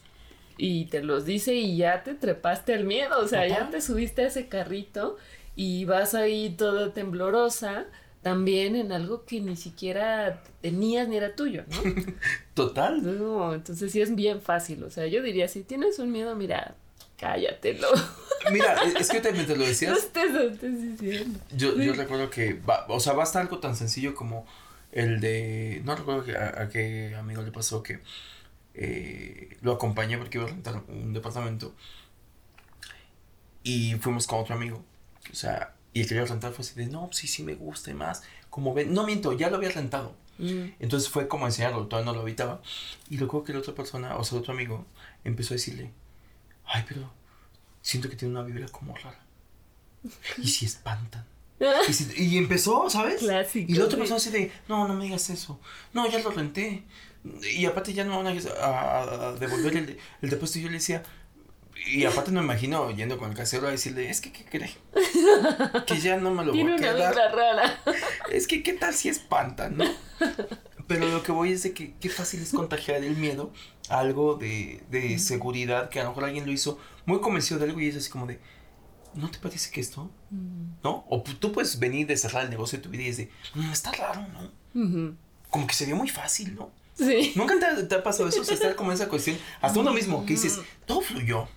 [0.58, 3.20] y te los dice y ya te trepaste al miedo.
[3.20, 5.18] O sea, ya te subiste a ese carrito
[5.56, 7.86] y vas ahí toda temblorosa.
[8.22, 11.94] También en algo que ni siquiera tenías ni era tuyo, ¿no?
[12.56, 13.04] Total.
[13.20, 14.84] No, entonces sí es bien fácil.
[14.84, 16.74] O sea, yo diría, si tienes un miedo, mira,
[17.20, 17.88] cállatelo.
[18.52, 19.98] Mira, es- que ahorita te lo No decías.
[19.98, 21.40] estés, no estés diciendo.
[21.56, 24.46] Yo, yo recuerdo que, va, o sea, basta algo tan sencillo como
[24.92, 28.00] el de, no recuerdo que- a, a qué amigo le pasó que
[28.76, 31.74] eh, lo acompañé porque iba a rentar un departamento
[33.64, 34.84] y fuimos con otro amigo,
[35.32, 37.56] o sea, y el que iba a rentar fue así de, no, sí, sí me
[37.56, 41.46] gusta y más, como ven, no miento, ya lo había rentado, Mm, entonces fue como
[41.46, 42.62] enseñarlo, todavía no lo habitaba,
[43.10, 44.86] y recuerdo que la otra persona, o sea, otro amigo,
[45.24, 45.92] empezó a decirle,
[46.66, 47.10] ay, pero
[47.82, 49.18] siento que tiene una vibra como rara,
[50.38, 51.26] y si espantan.
[51.88, 53.20] Y, si- y empezó, ¿sabes?
[53.22, 53.72] Clásico.
[53.72, 55.58] Y la otra persona así de, no, no me digas eso.
[55.94, 56.84] No, ya lo renté.
[57.56, 60.64] Y aparte ya no van a, a- a devolver el, el depósito.
[60.66, 61.04] Yo le decía,
[61.88, 64.72] y aparte no me imagino yendo con el casero a decirle, es que, ¿qué cree?
[65.88, 67.36] Que ya no me lo voy Tiene a una quedar.
[67.36, 67.80] rara.
[68.32, 69.86] Es que, ¿qué tal si espantan, no?
[70.88, 73.52] Pero lo que voy es de que qué fácil es contagiar el miedo
[73.90, 77.66] a algo de, de seguridad que a lo mejor alguien lo hizo muy convencido de
[77.66, 78.40] algo y es así como de,
[79.16, 80.12] ¿no te parece que esto?
[80.84, 81.06] ¿No?
[81.10, 83.72] O tú puedes venir de cerrar el negocio de tu vida y es de, "Mm,
[83.72, 85.16] está raro, ¿no?
[85.50, 86.72] Como que se muy fácil, ¿no?
[86.96, 87.34] Sí.
[87.36, 88.42] ¿Nunca te, ha- te ha pasado eso?
[88.42, 91.48] O sea, estar como en esa cuestión, hasta uno mismo, que dices, todo fluyó.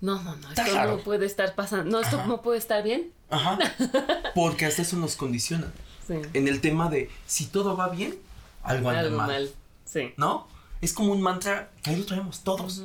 [0.00, 1.90] No, no, no, esto no puede estar pasando.
[1.90, 2.26] No, esto Ajá.
[2.26, 3.12] no puede estar bien.
[3.30, 3.58] Ajá.
[4.34, 5.72] Porque hasta eso nos condiciona.
[6.06, 6.14] Sí.
[6.34, 8.16] En el tema de, si todo va bien,
[8.62, 9.26] algo anda Algo mal.
[9.28, 9.50] mal.
[9.86, 10.12] Sí.
[10.16, 10.46] ¿No?
[10.82, 12.82] Es como un mantra que ahí lo traemos todos.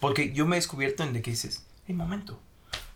[0.00, 2.40] Porque yo me he descubierto en de que dices, hey, momento,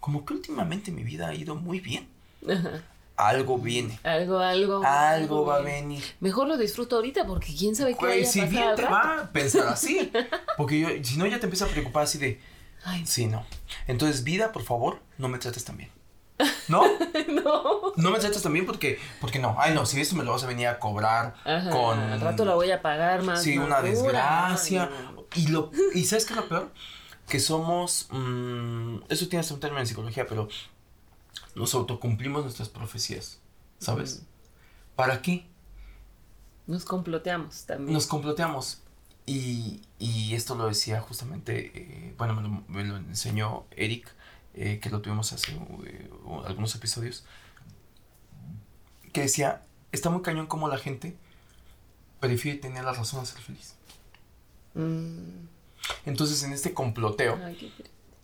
[0.01, 2.09] como que últimamente mi vida ha ido muy bien.
[2.51, 2.83] Ajá.
[3.17, 3.99] Algo viene.
[4.03, 4.83] Algo, algo.
[4.85, 6.03] Algo va a venir.
[6.21, 8.95] Mejor lo disfruto ahorita porque quién sabe qué vaya a si pasar bien te rato.
[8.95, 10.11] va a pensar así.
[10.57, 12.41] Porque yo, si no, ya te empieza a preocupar así de,
[12.85, 13.45] Ay, sí, no.
[13.87, 15.91] Entonces, vida, por favor, no me trates tan bien.
[16.69, 16.83] ¿No?
[17.29, 17.93] no.
[17.97, 19.57] No me trates tan bien porque, porque no.
[19.59, 21.71] Ay, no, si esto me lo vas a venir a cobrar Ajá.
[21.71, 21.99] con...
[21.99, 23.43] Al rato la voy a pagar más.
[23.43, 24.91] Sí, una desgracia.
[24.93, 25.45] Ay.
[25.45, 26.73] Y lo y ¿sabes qué es lo peor?
[27.29, 30.49] Que somos mm, eso tiene hasta un término en psicología, pero
[31.55, 33.40] nos autocumplimos nuestras profecías,
[33.78, 34.22] ¿sabes?
[34.96, 35.46] ¿Para qué?
[36.66, 37.92] Nos comploteamos también.
[37.92, 38.80] Nos comploteamos.
[39.26, 44.09] Y, y esto lo decía justamente, eh, bueno, me lo, me lo enseñó Eric,
[44.55, 45.52] eh, que lo tuvimos hace
[45.86, 46.11] eh,
[46.46, 47.24] algunos episodios,
[49.12, 51.16] que decía, está muy cañón como la gente
[52.20, 53.76] prefiere tener la razón a ser feliz.
[54.74, 55.46] Mm.
[56.07, 57.72] Entonces en este comploteo, Ay,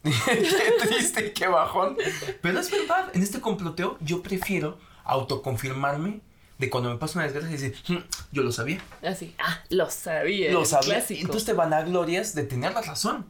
[0.03, 0.57] qué triste.
[0.79, 1.97] qué triste, qué bajón,
[2.41, 6.21] pero es verdad, en este comploteo yo prefiero autoconfirmarme
[6.59, 9.35] de cuando me pasa una desgracia y decir, "Mm, yo lo sabía, Así.
[9.39, 10.53] Ah, lo sabía.
[10.53, 10.97] lo sabía.
[10.97, 11.21] Clásico.
[11.23, 13.27] Entonces te vanaglorias de tener la razón.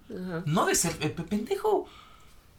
[0.46, 1.86] No de ser eh, pe- pendejo.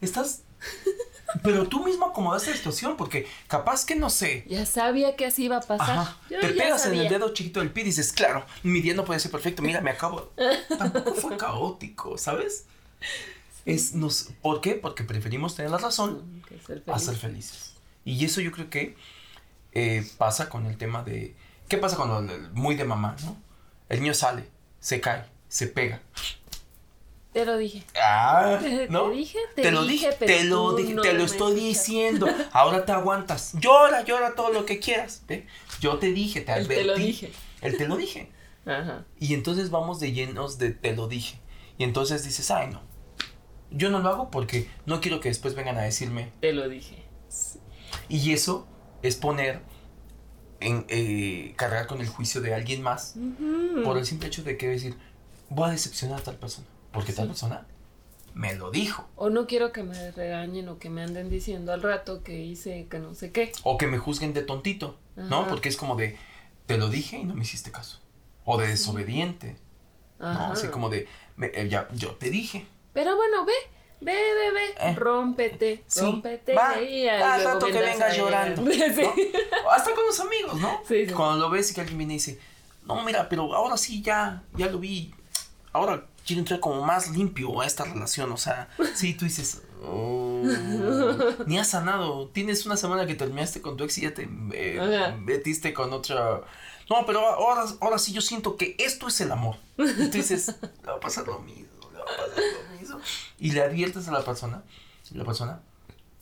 [0.00, 0.42] Estás.
[1.42, 4.44] Pero tú mismo acomodaste la situación porque capaz que no sé.
[4.48, 5.90] Ya sabía que así iba a pasar.
[5.98, 6.16] Ajá.
[6.30, 9.04] Yo Te pegas en el dedo chiquito del pie y dices, claro, mi día no
[9.04, 9.62] puede ser perfecto.
[9.62, 10.30] Mira, me acabo.
[10.78, 12.64] Tampoco fue caótico, ¿sabes?
[13.64, 14.30] Es nos.
[14.42, 14.74] ¿Por qué?
[14.74, 17.74] Porque preferimos tener la razón ser a ser felices.
[18.04, 18.96] Y eso yo creo que
[19.72, 21.34] eh, pasa con el tema de...
[21.68, 23.36] ¿Qué pasa cuando el- muy de mamá, no?
[23.88, 24.44] El niño sale,
[24.80, 26.00] se cae, se pega.
[27.32, 27.82] Te lo dije.
[27.98, 29.08] Ah, Te- ¿no?
[29.08, 31.52] te dije, te te lo dije, dije, pero te lo dije, no te lo estoy
[31.52, 31.64] escuchas.
[31.86, 32.26] diciendo.
[32.52, 33.52] Ahora te aguantas.
[33.54, 35.22] Llora, llora todo lo que quieras.
[35.80, 36.74] Yo te dije, te El advertí.
[36.82, 37.32] te lo dije.
[37.62, 38.30] El te lo dije.
[38.66, 39.04] Ajá.
[39.18, 41.38] Y entonces vamos de llenos de te lo dije.
[41.78, 42.82] Y entonces dices, ay, no.
[43.74, 46.32] Yo no lo hago porque no quiero que después vengan a decirme.
[46.40, 47.04] Te lo dije.
[48.08, 48.66] Y eso
[49.02, 49.60] es poner
[50.60, 53.16] en eh, cargar con el juicio de alguien más
[53.84, 54.96] por el simple hecho de que decir,
[55.48, 56.66] voy a decepcionar a tal persona.
[56.92, 57.66] Porque tal persona
[58.34, 59.08] me lo dijo.
[59.16, 62.86] O no quiero que me regañen o que me anden diciendo al rato que hice
[62.90, 63.52] que no sé qué.
[63.64, 65.48] O que me juzguen de tontito, ¿no?
[65.48, 66.16] Porque es como de,
[66.66, 68.00] te lo dije y no me hiciste caso.
[68.44, 69.56] O de desobediente,
[70.18, 70.48] Ajá.
[70.48, 70.52] ¿no?
[70.52, 71.06] Así como de,
[71.36, 72.66] me- eh, ya, yo te dije.
[72.92, 73.52] Pero bueno, ve,
[74.00, 74.74] ve, ve, ve.
[74.90, 74.94] Eh.
[74.96, 76.54] Rómpete, Sí, rómpete.
[76.54, 78.62] va, y cada luego rato que vengas llorando.
[78.62, 78.70] ¿no?
[79.70, 80.80] Hasta con los amigos, ¿no?
[80.86, 81.12] Sí, sí.
[81.12, 82.38] Cuando lo ves y que alguien viene y dice,
[82.84, 85.14] no, mira, pero ahora sí ya, ya lo vi.
[85.72, 88.30] Ahora quiero entrar como más limpio a esta relación.
[88.32, 90.42] O sea, sí, tú dices, "Oh,
[91.46, 92.28] ni has sanado.
[92.28, 96.42] Tienes una semana que terminaste con tu ex y ya te eh, metiste con otra.
[96.90, 99.56] No, pero ahora, ahora sí yo siento que esto es el amor.
[99.78, 101.81] Y tú dices, le va a pasar lo mismo,
[103.38, 104.62] Y le adviertes a la persona,
[105.12, 105.60] la persona,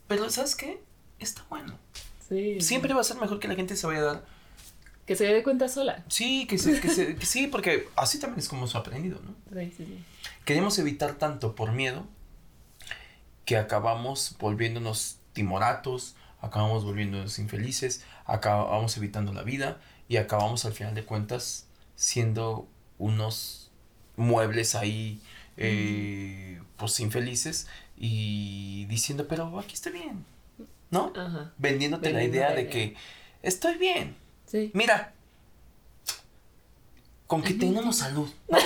[0.08, 0.82] pero ¿sabes qué?
[1.18, 1.78] Está bueno.
[2.28, 2.60] Sí.
[2.60, 4.24] Siempre va a ser mejor que la gente se vaya a dar.
[5.06, 6.04] Que se dé cuenta sola.
[6.08, 9.20] Sí, que, se, que, se- que sí, porque así también es como se ha aprendido,
[9.24, 9.34] ¿no?
[9.60, 10.04] Sí, sí, sí.
[10.44, 12.06] Queremos evitar tanto por miedo
[13.44, 20.94] que acabamos volviéndonos timoratos, acabamos volviéndonos infelices, acabamos evitando la vida y acabamos al final
[20.94, 23.70] de cuentas siendo unos
[24.16, 25.20] muebles ahí
[25.60, 30.24] eh, pues infelices y diciendo pero aquí estoy bien,
[30.90, 31.12] ¿no?
[31.16, 31.52] Ajá.
[31.58, 32.96] Vendiéndote la idea de que
[33.42, 34.16] estoy bien,
[34.50, 34.72] Sí.
[34.74, 35.12] Mira,
[37.28, 38.28] con que tengamos salud.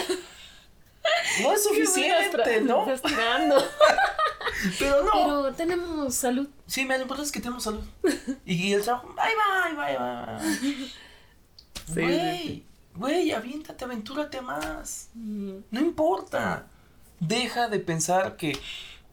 [1.42, 2.88] No, es suficiente, ¿no?
[2.88, 3.57] Estás tirando.
[4.78, 5.11] Pero no.
[5.12, 6.49] Pero tenemos salud.
[6.66, 7.82] Sí, me lo importante es que tenemos salud.
[8.47, 10.40] Y, el trabajo, ahí va, ahí va, ahí va.
[10.40, 10.92] sí,
[11.92, 12.66] Güey, sí.
[12.95, 15.09] güey, aviéntate, aventúrate más.
[15.14, 15.57] Mm.
[15.70, 16.68] No importa.
[17.29, 18.57] Deja de pensar que.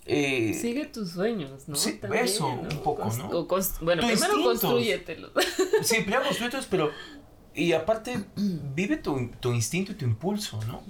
[0.05, 1.75] eh, Sigue tus sueños, ¿no?
[1.75, 3.29] sí, También, eso, un poco, ¿no?
[3.29, 3.45] o
[3.81, 4.43] bueno, Tu primero instintos.
[4.43, 5.31] construyetelos.
[5.83, 6.91] Sí, primero construyes, pero.
[7.53, 10.81] Y aparte, vive tu, tu instinto y tu impulso, ¿no?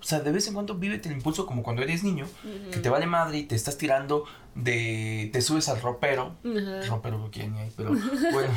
[0.00, 2.26] O sea, de vez en cuando vive el impulso como cuando eres niño,
[2.72, 4.24] que te vale madre y te estás tirando
[4.54, 5.28] de.
[5.32, 6.36] Te subes al ropero.
[6.44, 6.86] Ajá.
[6.88, 7.90] Ropero lo que ni hay, pero
[8.32, 8.52] bueno.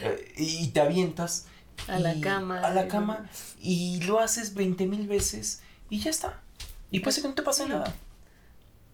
[0.00, 1.46] eh, y te avientas.
[1.88, 2.60] A la cama.
[2.60, 3.28] A la cama.
[3.60, 6.40] Y lo haces 20 mil veces y ya está.
[6.92, 7.92] Y puede ser que no te pase nada.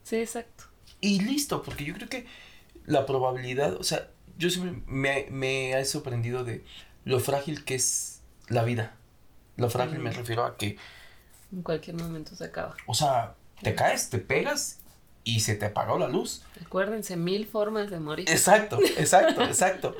[0.05, 0.65] Sí, exacto.
[1.01, 2.27] Y listo, porque yo creo que
[2.87, 6.65] la probabilidad, o sea, yo siempre me, me he sorprendido de
[7.05, 8.95] lo frágil que es la vida.
[9.57, 10.79] Lo frágil me refiero a que,
[11.53, 12.77] En cualquier momento se acaba.
[12.87, 14.79] o sea, te caes, te pegas
[15.25, 16.43] y se te apagó la luz.
[16.65, 18.31] Acuérdense, mil formas de morir.
[18.31, 19.97] Exacto, exacto, exacto.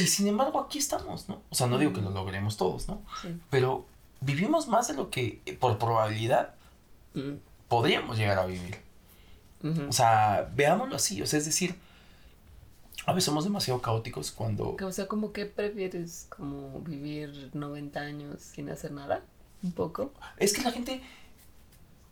[0.00, 1.42] Y sin embargo, aquí estamos, ¿no?
[1.50, 3.04] O sea, no digo que lo logremos todos, ¿no?
[3.20, 3.36] Sí.
[3.50, 3.86] Pero
[4.20, 6.54] vivimos más de lo que por probabilidad
[7.14, 7.34] Mm.
[7.68, 8.76] podríamos llegar a vivir.
[9.88, 11.76] O sea, veámoslo así, o sea, es decir,
[13.06, 14.76] a veces somos demasiado caóticos cuando...
[14.82, 19.22] O sea, como que prefieres como vivir 90 años sin hacer nada,
[19.62, 20.12] un poco.
[20.36, 21.00] Es que la gente...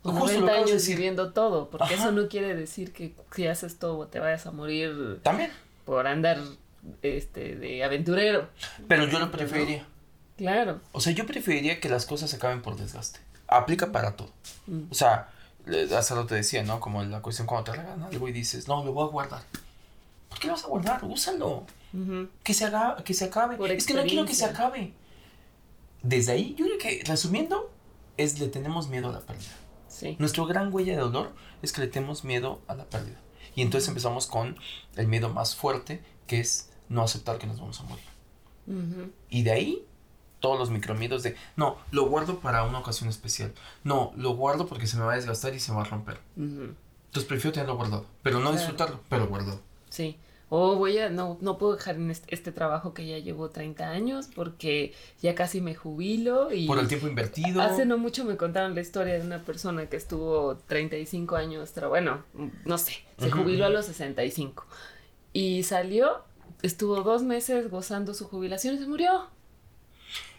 [0.03, 0.97] O Justo lo 90 acabas de años decir.
[0.97, 2.05] viviendo todo, porque Ajá.
[2.05, 5.51] eso no quiere decir que si haces todo te vayas a morir También,
[5.85, 6.39] por andar
[7.03, 8.49] este de aventurero.
[8.89, 9.87] pero yo lo preferiría.
[10.39, 10.81] Claro.
[10.93, 13.21] O sea, yo preferiría que las cosas se acaben por desgaste.
[13.51, 14.31] Aplica para todo.
[14.67, 14.83] Mm.
[14.91, 15.29] O sea,
[15.97, 16.81] hace rato te decía, ¿no?
[16.81, 19.43] Como la cuestión cuando te regalan algo y dices, no, lo voy a guardar.
[20.29, 21.05] ¿Por qué lo vas a guardar?
[21.05, 21.65] Úsalo.
[22.45, 23.57] Que se, haga, que se acabe.
[23.57, 24.95] Por es que no quiero que se acabe.
[26.03, 27.71] Desde ahí, yo creo que, resumiendo,
[28.17, 29.53] es le tenemos miedo a la pérdida.
[29.89, 30.17] Sí.
[30.19, 31.33] Nuestro gran huella de dolor
[31.63, 33.21] es que le tenemos miedo a la pérdida.
[33.57, 34.57] Y entonces empezamos con
[34.97, 38.05] el miedo más fuerte, que es no aceptar que nos vamos a morir.
[38.67, 39.11] Ujú.
[39.29, 39.85] Y de ahí,
[40.41, 43.53] todos los micromiedos de, no, lo guardo para una ocasión especial.
[43.85, 46.19] No, lo guardo porque se me va a desgastar y se va a romper.
[46.37, 46.75] Ujú.
[47.07, 48.57] Entonces prefiero tenerlo guardado, pero no Claro.
[48.57, 49.61] disfrutarlo, pero guardado.
[49.89, 50.17] Sí.
[50.53, 53.89] O voy a, no, no puedo dejar en este, este trabajo que ya llevo 30
[53.89, 56.67] años porque ya casi me jubilo y...
[56.67, 57.63] Por el tiempo invertido.
[57.63, 61.89] Hace no mucho me contaron la historia de una persona que estuvo 35 años, pero
[61.89, 62.25] bueno,
[62.65, 63.77] no sé, se jubiló a ujú.
[63.77, 64.67] los 65
[65.33, 66.25] y salió,
[66.63, 69.29] estuvo dos meses gozando su jubilación y se murió.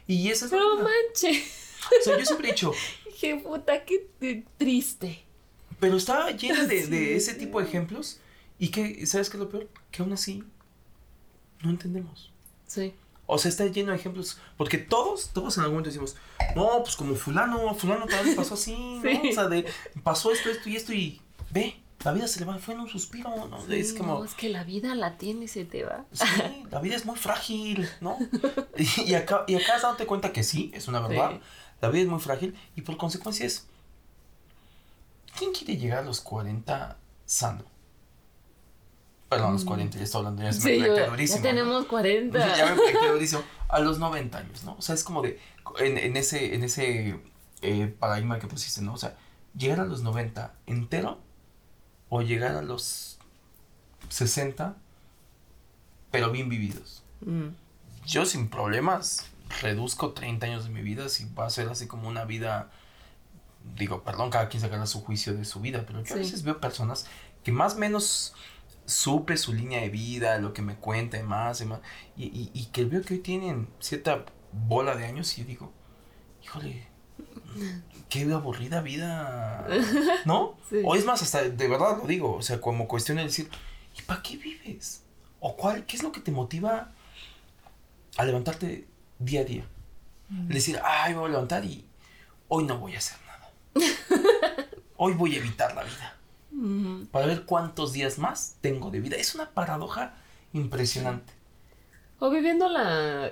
[0.07, 0.51] Y eso es...
[0.51, 2.73] No manches, O sea, yo siempre he dicho,
[3.19, 5.23] qué puta, qué triste.
[5.79, 7.11] pero está llena de, de Sí.
[7.13, 8.19] ese tipo de ejemplos
[8.59, 9.67] y que, ¿sabes qué es lo peor?
[9.91, 10.43] Que aún así
[11.61, 12.31] no entendemos.
[12.67, 12.93] Sí,
[13.25, 14.39] O sea, está lleno de ejemplos.
[14.57, 16.15] Porque todos, todos en algún momento decimos,
[16.55, 19.01] no, pues como fulano, fulano también pasó así, ¿no?
[19.29, 19.65] O sea, de,
[20.03, 21.21] pasó esto, esto y esto y
[21.51, 23.65] ve, la vida se le va, fue en un suspiro, ¿no?
[23.73, 24.19] es como...
[24.19, 26.05] No, es que la vida la tiene y se te va.
[26.11, 26.25] Sí,
[26.69, 28.17] la vida es muy frágil, ¿no?
[29.05, 31.39] y, acá, y acá has dado cuenta que sí, es una verdad.
[31.81, 33.67] La vida es muy frágil y por consecuencia es...
[35.37, 37.63] ¿Quién quiere llegar a los 40 sano?
[39.29, 42.37] Perdón, los 40, ya estoy hablando, ya sí, Ya tenemos 40.
[42.57, 43.43] Ya me durísimo.
[43.69, 44.75] A los 90 años, ¿no?
[44.77, 45.39] O sea, es como de,
[45.79, 47.17] en, en ese, en ese
[47.61, 48.93] eh, paradigma que pusiste, ¿no?
[48.93, 49.15] O sea,
[49.55, 51.19] llegar a los 90 entero
[52.13, 53.17] o llegar a los
[54.09, 54.75] 60,
[56.11, 57.03] pero bien vividos.
[57.21, 57.55] Mm.
[58.05, 59.27] Yo sin problemas
[59.61, 62.69] reduzco 30 años de mi vida si va a ser así como una vida,
[63.77, 66.59] digo, perdón, cada quien sacará su juicio de su vida, pero yo a veces veo
[66.59, 67.07] personas
[67.45, 68.33] que más o menos
[68.85, 71.79] supe su línea de vida, lo que me cuenta y más y más,
[72.17, 75.71] y, y, que veo que hoy tienen cierta bola de años y digo,
[76.43, 76.90] híjole,
[78.09, 79.67] qué aburrida vida,
[80.25, 80.57] ¿no?
[80.83, 83.49] O es más, hasta de verdad lo digo, o sea, como cuestión de decir,
[83.97, 85.03] ¿y para qué vives?
[85.39, 86.91] ¿O cuál, qué es lo que te motiva
[88.17, 88.85] a levantarte
[89.17, 89.65] día a día?
[90.29, 90.47] Mm.
[90.47, 91.85] Decir, ay, me voy a levantar y
[92.47, 93.51] hoy no voy a hacer nada.
[94.97, 96.17] hoy voy a evitar la vida.
[97.11, 99.15] Para ver cuántos días más tengo de vida.
[99.15, 100.13] Es una paradoja
[100.53, 101.33] impresionante.
[102.19, 103.31] O viviendo la...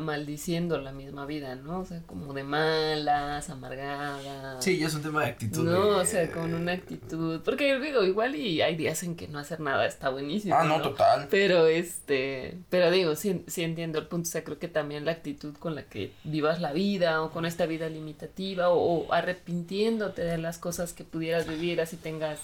[0.00, 1.80] Maldiciendo la misma vida, ¿no?
[1.80, 4.64] O sea, como de malas, amargadas.
[4.64, 5.64] Sí, es un tema de actitud.
[5.64, 7.40] No, o sea, con una actitud.
[7.44, 10.54] Porque digo, igual y hay días en que no hacer nada está buenísimo.
[10.54, 11.28] Ah, no, total.
[11.30, 14.28] Pero este, pero digo, sí, sí entiendo el punto.
[14.28, 17.46] O sea, creo que también la actitud con la que vivas la vida o con
[17.46, 22.38] esta vida limitativa o, o arrepintiéndote de las cosas que pudieras vivir así tengas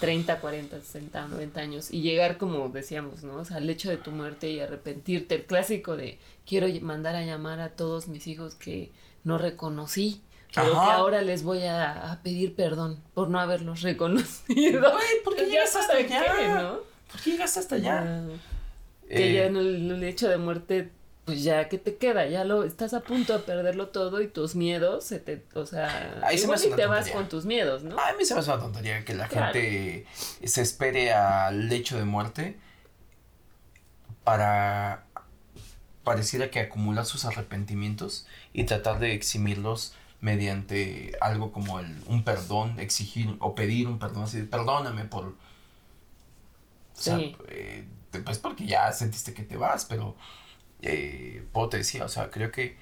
[0.00, 3.36] 30, 40, 60, 90 años y llegar como decíamos, ¿no?
[3.36, 7.24] O sea, al hecho de tu muerte y arrepentirte, el clásico de quiero mandar a
[7.24, 8.90] llamar a todos mis hijos que
[9.22, 10.22] no reconocí,
[10.54, 14.92] pero que ahora les voy a, pedir perdón por no haberlos reconocido.
[14.92, 16.62] Ay, ¿por qué llegas hasta allá?
[16.62, 16.78] ¿no?
[17.12, 18.24] ¿Por qué llegas hasta allá?
[19.08, 20.90] que ya en el hecho de muerte
[21.30, 22.26] pues ya, ¿qué te queda?
[22.26, 26.18] Ya lo, estás a punto de perderlo todo y tus miedos se te, o sea,
[26.24, 27.96] Ahí igual se te vas con tus miedos, ¿no?
[27.96, 30.06] a mí se me hace una tontería que la gente
[30.42, 32.58] se espere al lecho de muerte
[34.24, 35.04] para
[36.02, 42.80] pareciera que acumular sus arrepentimientos y tratar de eximirlos mediante algo como el, un perdón,
[42.80, 45.26] exigir o pedir un perdón, así, perdóname por...
[45.26, 45.34] O
[47.02, 47.18] sea,
[47.48, 47.86] eh,
[48.24, 50.16] pues porque ya sentiste que te vas, pero
[50.82, 52.76] eh, te decía, o sea, creo que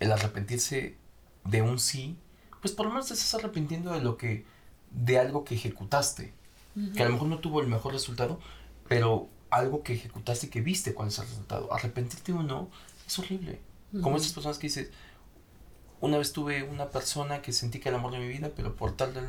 [0.00, 0.96] el arrepentirse
[1.44, 2.18] de un sí,
[2.60, 4.44] pues por lo menos te estás arrepintiendo de lo que,
[4.90, 6.32] de algo que ejecutaste,
[6.94, 8.38] que a lo mejor no tuvo el mejor resultado,
[8.86, 11.72] pero algo que ejecutaste y que viste cuál es el resultado.
[11.72, 12.68] Arrepentirte o no
[13.06, 13.60] es horrible.
[14.02, 14.90] Como esas personas que dices,
[16.00, 18.76] una vez tuve una persona que sentí que era el amor de mi vida, pero
[18.76, 19.22] por tal de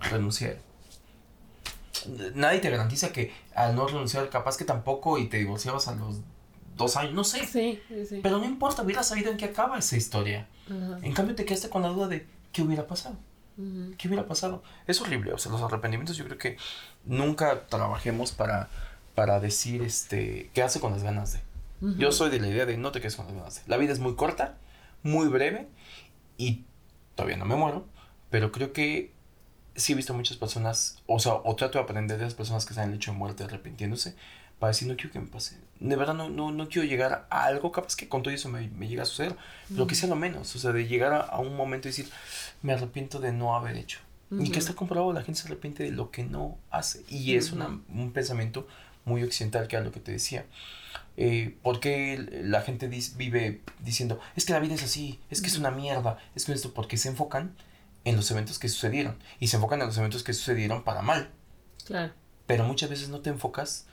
[0.00, 0.58] renuncié
[2.34, 6.20] nadie te garantiza que al no renunciar, capaz que tampoco y te divorciabas a los
[6.78, 7.46] dos años, no sé.
[7.46, 10.48] Sí, sí, Pero no importa, hubiera sabido en qué acaba esa historia.
[11.02, 13.16] En cambio, te quedaste con la duda de qué hubiera pasado.
[13.98, 14.62] ¿Qué hubiera pasado?
[14.86, 16.56] Es horrible, o sea, los arrepentimientos yo creo que
[17.04, 18.68] nunca trabajemos para,
[19.16, 21.40] para decir, este, qué hace con las ganas de.
[21.96, 23.62] Yo soy de la idea de no te quedes con las ganas de.
[23.66, 24.56] La vida es muy corta,
[25.02, 25.68] muy breve
[26.36, 26.64] y
[27.16, 27.84] todavía no me muero,
[28.30, 29.12] pero creo que
[29.74, 32.74] sí he visto muchas personas, o sea, o trato de aprender de las personas que
[32.74, 34.14] en el hecho muerte arrepintiéndose,
[34.58, 35.56] para decir, no quiero que me pase.
[35.80, 38.68] De verdad, no, no, no quiero llegar a algo, capaz que con todo eso me,
[38.68, 39.36] me llega a suceder,
[39.70, 42.08] lo que sea lo menos, o sea, de llegar a, un momento y decir,
[42.62, 44.00] me arrepiento de no haber hecho.
[44.30, 47.02] Y que está comprobado, la gente se arrepiente de lo que no hace.
[47.08, 48.68] Y es una, un pensamiento
[49.06, 50.44] muy occidental, que es lo que te decía.
[51.16, 55.56] Eh, porque la gente vive diciendo, es que la vida es así, es que es
[55.56, 57.56] una mierda, es que esto, porque se enfocan
[58.04, 59.16] en los eventos que sucedieron.
[59.40, 61.30] Y se enfocan en los eventos que sucedieron para mal.
[61.86, 62.12] Claro.
[62.46, 63.86] Pero muchas veces no te enfocas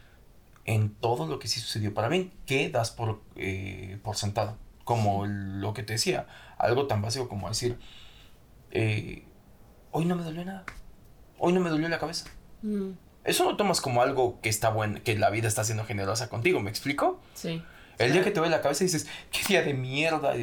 [0.66, 4.58] en todo lo que sí sucedió para bien, que das por, eh, por sentado.
[4.84, 7.80] Como lo que te decía, algo tan básico como decir,
[8.72, 9.24] eh,
[9.92, 10.66] hoy no me dolió nada,
[11.40, 12.26] hoy no me dolió la cabeza.
[12.62, 12.92] Mm.
[13.24, 16.60] Eso lo tomas como algo que está bueno, que la vida está siendo generosa contigo,
[16.60, 17.20] ¿me explico?
[17.34, 17.64] Sí.
[17.98, 20.34] El día que te duele la cabeza dices, qué día de mierda.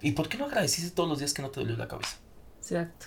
[0.00, 2.18] ¿Y por qué no agradeciste todos los días que no te dolió la cabeza?
[2.58, 3.06] Exacto.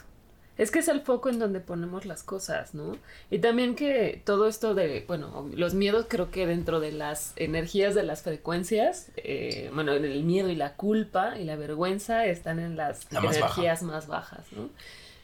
[0.58, 2.95] Es que es el foco en donde ponemos las cosas, ¿no?
[3.32, 7.95] Y también que todo esto de, bueno, los miedos creo que dentro de las energías
[7.95, 12.76] de las frecuencias, eh, bueno, el miedo y la culpa y la vergüenza están en
[12.76, 14.70] las energías más bajas, ¿no?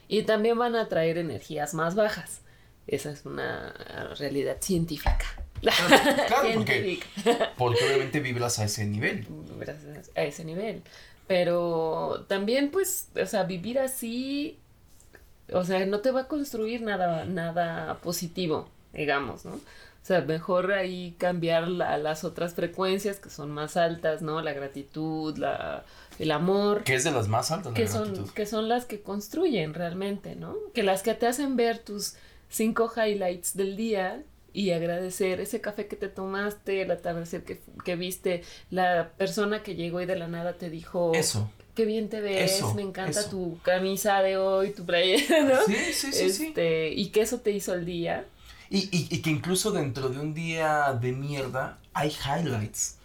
[0.08, 2.42] Y también van a traer energías más bajas.
[2.88, 3.72] Esa es una
[4.18, 5.20] realidad científica.
[5.62, 5.78] Claro,
[6.56, 7.00] porque,
[7.58, 9.28] porque obviamente vibras a ese nivel.
[9.30, 9.78] Vibras
[10.16, 10.82] a ese nivel.
[11.28, 14.59] Pero también, pues, o sea, vivir así,
[15.54, 19.54] o sea, no te va a construir nada, nada positivo, digamos, ¿no?
[19.54, 24.42] O sea, mejor ahí cambiar a las otras frecuencias que son más altas, ¿no?
[24.42, 25.84] La gratitud, la,
[26.18, 26.84] el amor.
[26.84, 30.56] Que es de las más altas, que son, Que son las que construyen realmente, ¿no?
[30.74, 32.16] Que las que te hacen ver tus
[32.50, 37.96] cinco highlights del día y agradecer ese café que te tomaste, el atardecer que, que
[37.96, 41.12] viste, la persona que llegó y de la nada te dijo...
[41.14, 45.64] Eso qué bien te ves, me encanta tu camisa de hoy, tu playera, ¿no?
[45.66, 48.26] Sí, sí, sí, este, Y que eso te hizo el día.
[48.70, 52.98] Y, y, y, que incluso dentro de un día de mierda hay highlights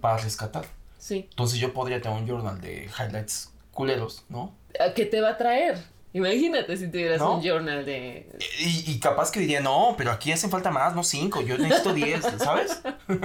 [0.00, 0.64] para rescatar.
[0.96, 1.26] Sí.
[1.28, 4.54] Entonces yo podría tener un journal de highlights culeros, ¿no?
[4.94, 5.78] ¿Qué te va a traer?
[6.12, 8.28] Imagínate si tuvieras un journal de...
[8.58, 11.94] Y, y, capaz que diría, no, pero aquí hacen falta más, no cinco, yo necesito
[11.94, 12.82] diez, ¿sabes?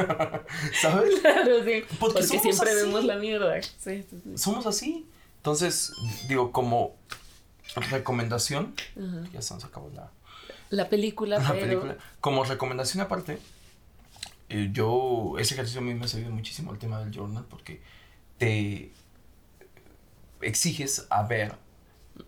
[0.82, 1.16] ¿Sabes?
[1.22, 1.84] Claro, sí.
[2.00, 3.60] Porque, siempre vemos la mierda.
[3.62, 4.06] Sí,
[4.36, 5.08] Somos así.
[5.38, 5.94] Entonces,
[6.28, 6.96] digo, como
[7.90, 8.76] recomendación,
[9.34, 10.12] ya se nos acabó la,
[10.70, 11.98] la película, la película.
[12.20, 13.40] Como recomendación aparte,
[14.50, 17.82] eh, yo, ese ejercicio a mí me ha servido muchísimo el tema del journal porque
[18.38, 18.92] te
[20.42, 21.56] exiges a ver,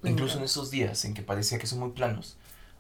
[0.04, 2.38] incluso en esos días en que parecía que son muy planos,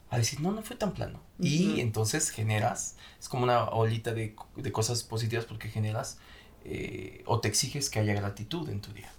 [0.10, 1.22] a decir, no, no fue tan plano.
[1.40, 6.18] Y entonces generas, es como una olita de, de cosas positivas porque generas
[6.64, 9.12] eh, o te exiges que haya gratitud en tu día.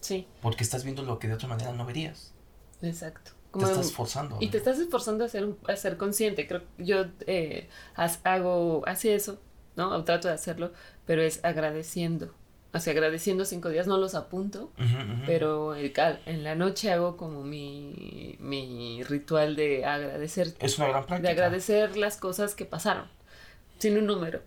[0.00, 0.26] Sí.
[0.40, 2.32] Porque estás viendo lo que de otra manera no verías.
[2.80, 4.36] Exacto te estás esforzando.
[4.40, 6.46] Y te estás esforzando a ser, a ser consciente.
[6.46, 7.68] Creo yo eh,
[8.24, 9.40] hago, hace eso,
[9.76, 9.90] ¿no?
[9.90, 10.72] O trato de hacerlo,
[11.06, 12.34] pero es agradeciendo.
[12.78, 14.72] O sea, agradeciendo cinco días, no los apunto,
[15.26, 20.54] pero en la noche hago como mi, mi ritual de agradecer.
[20.60, 21.28] Es una gran práctica.
[21.28, 23.06] De agradecer las cosas que pasaron,
[23.78, 24.42] sin un número.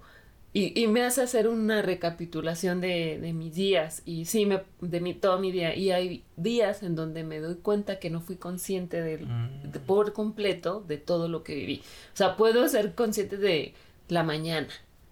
[0.54, 5.00] Y, y, me hace hacer una recapitulación de, de mis días y sí, me, de
[5.00, 5.76] mi, todo mi día.
[5.76, 9.86] Y hay días en donde me doy cuenta que no fui consciente de, mm.
[9.86, 11.82] por completo de todo lo que viví.
[12.14, 13.74] O sea, puedo ser consciente de
[14.10, 14.68] la mañana,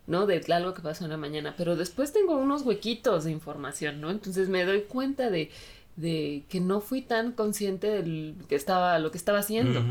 [0.10, 0.26] ¿no?
[0.26, 4.10] De algo que pasó en la mañana, pero después tengo unos huequitos de información, ¿no?
[4.10, 5.52] Entonces me doy cuenta de,
[5.96, 9.82] de que no fui tan consciente de que estaba, lo que estaba haciendo.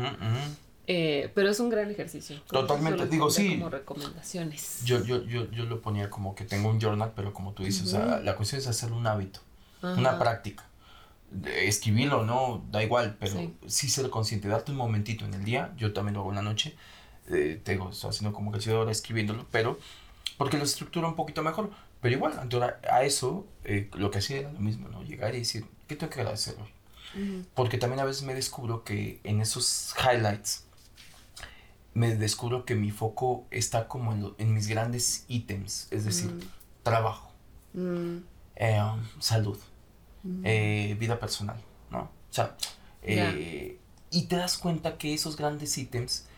[0.91, 2.41] Eh, pero es un gran ejercicio.
[2.49, 3.51] Totalmente, digo, sí.
[3.51, 4.83] Como recomendaciones.
[4.83, 7.83] Yo, yo, yo, yo lo ponía como que tengo un journal, pero como tú dices,
[7.83, 9.39] o sea, la cuestión es hacer un hábito,
[9.81, 10.65] una práctica.
[11.45, 12.65] Escribirlo, ¿no?
[12.71, 13.87] Da igual, pero sí.
[13.87, 16.75] ser consciente, darte un momentito en el día, yo también lo hago en la noche,
[17.29, 19.77] eh, tengo, estoy haciendo como que estoy ahora escribiéndolo, pero
[20.39, 21.69] porque lo estructura un poquito mejor.
[21.99, 22.49] Pero igual,
[22.89, 25.03] a eso, eh, lo que hacía era lo mismo, ¿no?
[25.03, 27.43] Llegar y decir, ¿qué tengo que agradecer hoy?
[27.53, 30.63] Porque también a veces me descubro que en esos highlights,
[31.93, 36.39] me descubro que mi foco está como en, en mis grandes ítems, es decir, mm.
[36.83, 37.33] trabajo,
[37.73, 38.17] mm.
[38.55, 38.81] Eh,
[39.19, 39.57] salud,
[40.23, 40.41] mm.
[40.45, 41.61] eh, vida personal,
[41.91, 42.03] ¿no?
[42.03, 42.55] O sea,
[43.01, 43.77] eh,
[44.09, 46.29] y te das cuenta que esos grandes ítems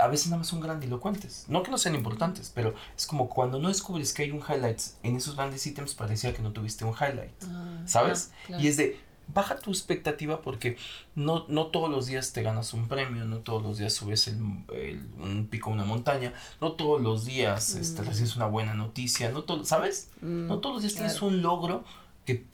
[0.00, 1.44] a veces nada más son grandilocuentes.
[1.48, 4.80] No que no sean importantes, pero es como cuando no descubres que hay un highlight
[5.02, 8.32] en esos grandes ítems, parecía que no tuviste un highlight, ah, ¿sabes?
[8.58, 10.76] Y es de, baja tu expectativa porque
[11.14, 14.36] no, no todos los días te ganas un premio, no todos los días subes el,
[14.36, 18.06] un pico una montaña, no todos los días este, mm.
[18.06, 20.10] recibes una buena noticia, no todo, ¿sabes?
[20.20, 21.84] Mm, no todos los días tienes un logro
[22.24, 22.44] que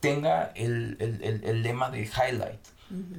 [0.00, 2.60] tenga el, el, el, lema de highlight.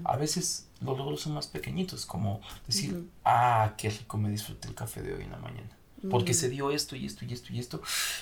[0.03, 4.75] A veces los logros son más pequeñitos, como decir, ah, qué rico me disfruté el
[4.75, 5.77] café de hoy en la mañana
[6.09, 7.81] porque se dio esto y esto y esto y esto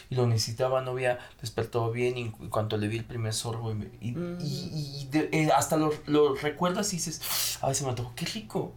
[0.10, 3.74] y lo necesitaba, no había despertado bien y en cuanto le vi el primer sorbo
[4.02, 8.74] y, y, eh, hasta lo, lo, recuerdas y dices, a veces me antojo, qué rico.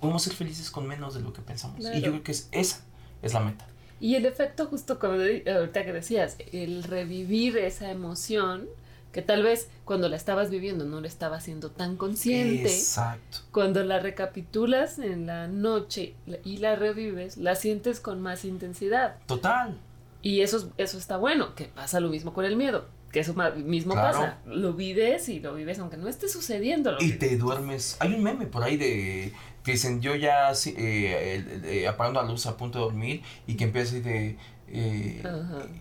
[0.00, 1.80] Podemos ser felices con menos de lo que pensamos.
[1.80, 2.84] Y yo creo que es, esa
[3.20, 3.66] es la meta.
[4.00, 8.68] Y el efecto justo como ahorita que decías, el revivir esa emoción
[9.12, 12.68] que tal vez cuando la estabas viviendo no la estabas siendo tan consciente.
[12.68, 13.38] Exacto.
[13.52, 19.16] Cuando la recapitulas en la noche y la revives, la sientes con más intensidad.
[19.26, 19.78] Total.
[20.20, 23.34] Y eso, eso está bueno, que pasa lo mismo con el miedo, que eso
[23.64, 24.38] mismo pasa.
[24.46, 26.96] Lo vives y lo vives aunque no esté sucediendo.
[27.00, 27.96] y te duermes.
[28.00, 29.32] Hay un meme por ahí de
[29.62, 33.64] que dicen yo ya eh, eh, apagando la luz a punto de dormir y que
[33.64, 34.36] empieza de
[34.70, 35.22] eh,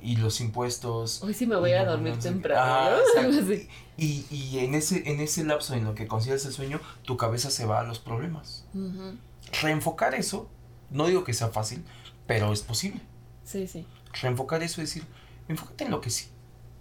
[0.02, 1.22] y los impuestos.
[1.24, 2.62] Hoy sí me voy a dormir temprano.
[2.62, 2.98] Ah,
[3.98, 7.50] y, y en, ese, en ese lapso en lo que consideras el sueño, tu cabeza
[7.50, 8.66] se va a los problemas.
[9.62, 10.50] Reenfocar eso,
[10.90, 11.84] no digo que sea fácil,
[12.26, 13.02] pero es posible.
[13.44, 13.86] Sí, sí.
[14.22, 15.04] Reenfocar eso es decir,
[15.48, 16.28] enfócate en lo que sí.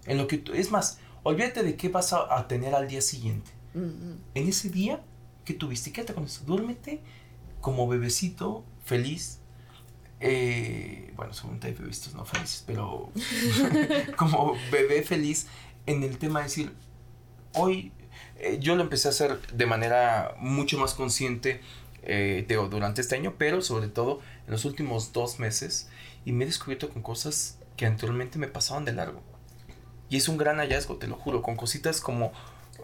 [0.07, 3.51] En lo que es más, olvídate de qué vas a, tener al día siguiente.
[3.75, 5.03] En ese día
[5.45, 6.45] que tuviste, quédate con eso.
[6.47, 7.03] Duérmete
[7.61, 9.41] como bebecito, feliz,
[10.21, 13.11] eh, bueno, seguramente hay vistos no felices, pero
[14.17, 15.47] como bebé feliz
[15.87, 16.73] en el tema de decir,
[17.55, 17.93] hoy
[18.39, 21.61] eh, yo lo empecé a hacer de manera mucho más consciente
[22.03, 25.89] eh, durante este año, pero sobre todo en los últimos dos meses
[26.25, 29.23] y me he descubierto con cosas que anteriormente me pasaban de largo.
[30.09, 32.33] Y es un gran hallazgo, te lo juro, con cositas como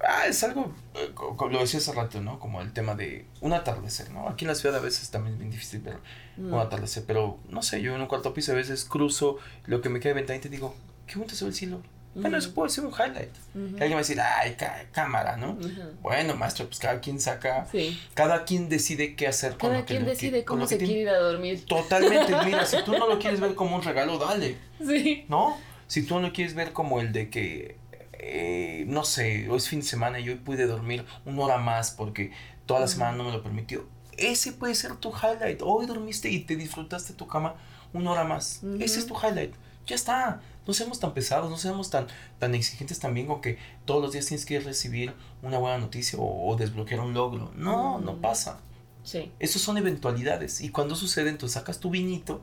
[0.07, 1.13] Ah, es algo, eh,
[1.51, 2.39] lo decía hace rato, ¿no?
[2.39, 4.29] Como el tema de un atardecer, ¿no?
[4.29, 5.99] Aquí en la ciudad a veces también es bien difícil ver
[6.37, 6.55] un mm.
[6.55, 10.01] atardecer, pero no sé, yo en un cuarto piso a veces cruzo lo que me
[10.01, 10.75] queda de ventanita y digo,
[11.07, 11.83] qué bonito se ve el cielo.
[12.15, 13.31] Bueno, eso puede ser un highlight.
[13.55, 14.57] alguien va a decir, ay,
[14.93, 15.57] cámara, ¿no?
[16.03, 17.67] Bueno, maestro, pues cada quien saca,
[18.15, 21.65] cada quien decide qué hacer con cada quien decide cómo se quiere ir a dormir.
[21.67, 24.57] Totalmente, mira, si tú no lo quieres ver como un regalo, dale.
[24.87, 25.25] Sí.
[25.29, 25.57] ¿No?
[25.87, 27.77] Si tú no lo quieres ver como el de que
[28.25, 31.91] eh, no sé, hoy es fin de semana y hoy pude dormir una hora más
[31.91, 32.31] porque
[32.67, 33.85] toda la semana no me lo permitió.
[34.17, 35.61] Ese puede ser tu highlight.
[35.63, 37.57] Hoy dormiste y te disfrutaste tu cama
[37.93, 38.63] una hora más.
[38.79, 39.55] Ese es tu highlight.
[39.87, 40.41] Ya está.
[40.65, 42.07] No seamos tan pesados, no seamos tan,
[42.39, 45.13] tan exigentes también con que todos los días tienes que recibir
[45.43, 47.51] una buena noticia o, desbloquear un logro.
[47.57, 48.61] No, no pasa.
[49.03, 49.33] Sí.
[49.41, 50.61] Esos son eventualidades.
[50.61, 52.41] Y cuando suceden, tú sacas tu vinito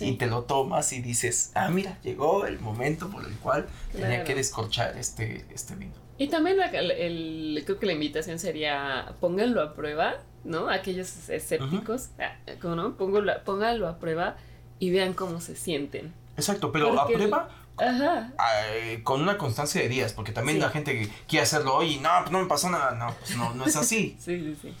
[0.00, 4.24] y te lo tomas y dices, ah, mira, llegó el momento por el cual tenía
[4.24, 5.94] que descorchar este, este vino.
[6.18, 10.14] Y también el, creo que la invitación sería pónganlo a prueba,
[10.44, 10.68] ¿no?
[10.68, 12.96] Aquellos escépticos, ah, ¿cómo no?
[12.96, 14.36] Póngalo, pónganlo a prueba
[14.78, 16.12] y vean cómo se sienten.
[16.36, 18.32] Exacto, pero a prueba Ajá.
[19.02, 22.10] con una constancia de días, porque también la gente que quiere hacerlo hoy y no,
[22.20, 24.16] pues no me pasó nada, no, pues no, no es así.
[24.20, 24.74] sí, sí, sí.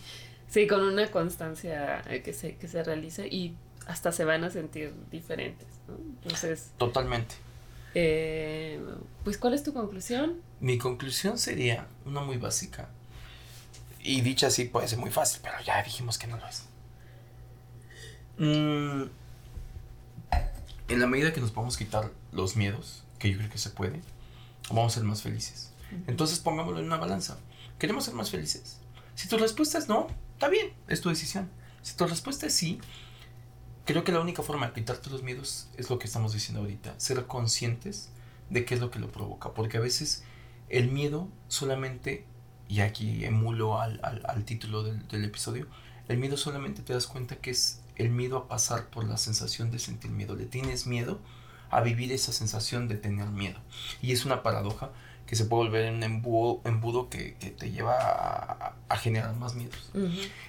[0.48, 4.50] Sí, con una constancia eh, que se, que se realice y hasta se van a
[4.50, 5.94] sentir diferentes, ¿no?
[5.94, 6.70] Entonces...
[6.76, 7.36] Totalmente.
[7.94, 8.80] Eh,
[9.24, 10.42] pues, ¿cuál es tu conclusión?
[10.60, 12.88] Mi conclusión sería una muy básica.
[14.00, 16.64] Y dicha así puede ser muy fácil, pero ya dijimos que no lo es.
[18.38, 19.04] Mm,
[20.88, 24.00] en la medida que nos podamos quitar los miedos, que yo creo que se puede,
[24.68, 25.72] vamos a ser más felices.
[26.06, 27.38] Entonces pongámoslo en una balanza.
[27.78, 28.78] ¿Queremos ser más felices?
[29.14, 31.48] Si tu respuesta es no, está bien, es tu decisión.
[31.82, 32.80] Si tu respuesta es sí,
[33.86, 36.98] creo que la única forma de quitarte los miedos es lo que estamos diciendo ahorita,
[36.98, 38.10] ser conscientes
[38.50, 40.24] de qué es lo que lo provoca, porque a veces
[40.68, 42.26] el miedo solamente,
[42.68, 45.68] y aquí emulo al, título del, del, episodio,
[46.08, 49.70] el miedo solamente te das cuenta que es el miedo a pasar por la sensación
[49.70, 51.20] de sentir miedo, le tienes miedo
[51.70, 53.60] a vivir esa sensación de tener miedo,
[54.02, 54.90] y es una paradoja
[55.26, 59.90] que se puede volver un embudo, embudo que, te lleva a, generar más miedos.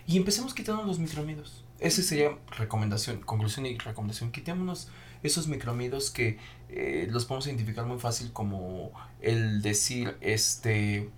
[0.06, 1.64] Y empecemos quitando los micromiedos.
[1.80, 4.32] Esa sería recomendación, conclusión y recomendación.
[4.32, 4.90] Quitémonos
[5.24, 11.10] esos micromiedos que eh, los podemos identificar muy fácil como el decir, este,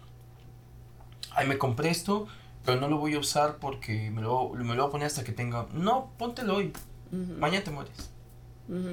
[1.31, 2.27] ay, me compré esto,
[2.65, 5.23] pero no lo voy a usar porque me lo, me lo voy a poner hasta
[5.23, 5.67] que tenga...
[5.73, 6.73] No, póntelo hoy.
[7.11, 8.11] Mañana te mueres.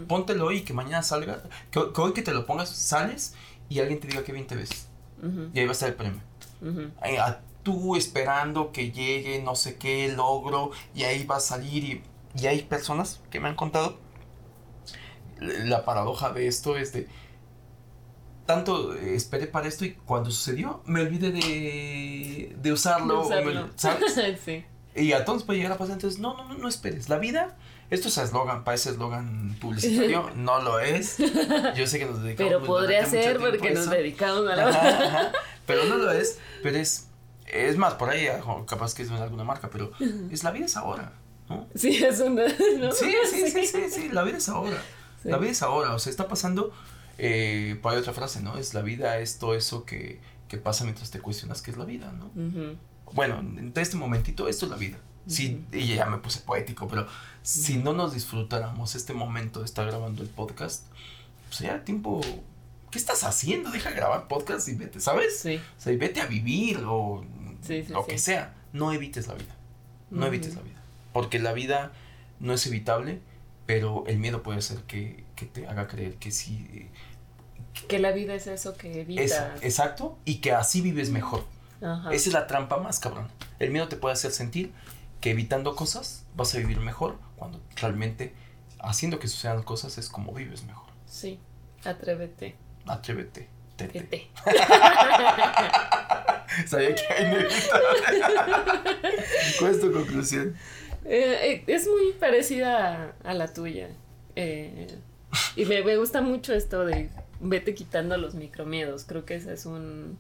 [0.09, 1.43] Póntelo hoy y que mañana salga.
[1.71, 3.35] Que, que, hoy que te lo pongas, sales
[3.69, 4.89] y alguien te diga que bien te ves.
[5.53, 6.21] Y ahí va a estar el premio.
[7.01, 12.03] a tú esperando que llegue no sé qué logro y ahí va a salir y,
[12.41, 13.99] y hay personas que me han contado
[15.41, 17.09] la paradoja de esto es de
[18.47, 23.29] tanto esperé para esto y cuando sucedió me olvidé de, de usarlo,
[23.75, 24.15] ¿sabes?
[24.45, 24.65] sí.
[24.95, 27.09] Y a todos puede llegar a pasar, entonces no, no, no, no esperes.
[27.09, 27.57] La vida
[27.91, 31.17] esto es eslogan, parece eslogan publicitario, no lo es.
[31.75, 35.33] Yo sé que nos dedicamos Pero podría ser porque nos dedicamos a la
[35.67, 37.09] Pero no lo es, pero es
[37.47, 38.29] es más por ahí
[38.67, 39.91] capaz que es de alguna marca, pero
[40.31, 41.13] es la vida es ahora,
[41.49, 41.67] ¿no?
[41.75, 42.45] Sí, es una
[42.79, 42.93] ¿no?
[42.93, 44.83] sí, sí, sí, sí, sí, la vida es ahora.
[45.25, 46.73] La vida es ahora, o sea, está pasando
[47.19, 48.59] eh, por ahí otra frase, ¿no?
[48.59, 51.85] Es la vida es todo eso que, que pasa mientras te cuestionas qué es la
[51.85, 52.31] vida, ¿no?
[53.13, 54.99] Bueno, en este momentito esto es la vida.
[55.27, 57.07] Sí, y ya me puse poético, pero
[57.43, 60.87] si no nos disfrutáramos este momento de estar grabando el podcast,
[61.49, 62.21] pues ya tiempo.
[62.91, 63.71] ¿Qué estás haciendo?
[63.71, 65.39] Deja grabar podcast y vete, ¿sabes?
[65.39, 65.57] Sí.
[65.57, 67.25] O sea, y vete a vivir o
[67.89, 68.55] lo que sea.
[68.73, 69.55] No evites la vida.
[70.11, 70.83] No evites la vida.
[71.13, 71.93] Porque la vida
[72.41, 73.21] no es evitable,
[73.67, 76.89] pero el miedo puede ser que, que te haga creer que sí.
[77.89, 79.63] Que la vida es eso que evitas.
[79.63, 81.45] exacto, y que así vives mejor.
[81.81, 83.29] Esa es la trampa más cabrón.
[83.59, 84.73] El miedo te puede hacer sentir
[85.21, 88.35] que evitando cosas vas a vivir mejor cuando realmente
[88.81, 90.89] haciendo que sucedan cosas es como vives mejor.
[91.07, 91.39] Sí,
[91.85, 92.57] atrévete.
[92.87, 93.49] Atrévete.
[93.77, 94.29] Tete.
[96.67, 97.27] Sabía que hay
[99.59, 100.55] ¿Cuál es tu conclusión?
[101.05, 103.91] Eh, eh, es muy parecida a, la tuya.
[104.35, 104.87] Eh,
[105.57, 107.11] y me, me, gusta mucho esto de
[107.41, 109.05] vete quitando los micromiedos.
[109.05, 110.17] Creo que ese es un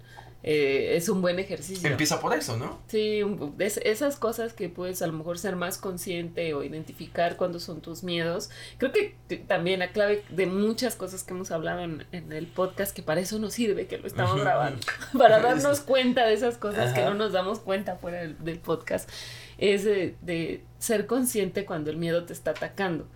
[0.48, 1.90] eh, es un buen ejercicio.
[1.90, 2.78] Empieza por eso, ¿no?
[2.86, 3.20] Sí,
[3.58, 8.04] esas cosas que puedes a lo mejor ser más consciente o identificar cuándo son tus
[8.04, 8.48] miedos.
[8.78, 9.16] Creo que
[9.48, 13.40] también la clave de muchas cosas que hemos hablado en, el podcast, que para eso
[13.40, 14.86] nos sirve que lo estamos grabando,
[15.18, 19.10] para darnos cuenta de esas cosas que no nos damos cuenta fuera del, podcast,
[19.58, 23.08] es de, ser consciente cuando el miedo te está atacando.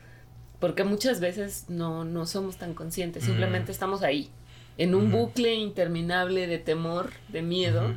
[0.58, 4.32] Porque muchas veces no, no somos tan conscientes, simplemente estamos ahí
[4.78, 7.94] en un bucle interminable de temor, de miedo.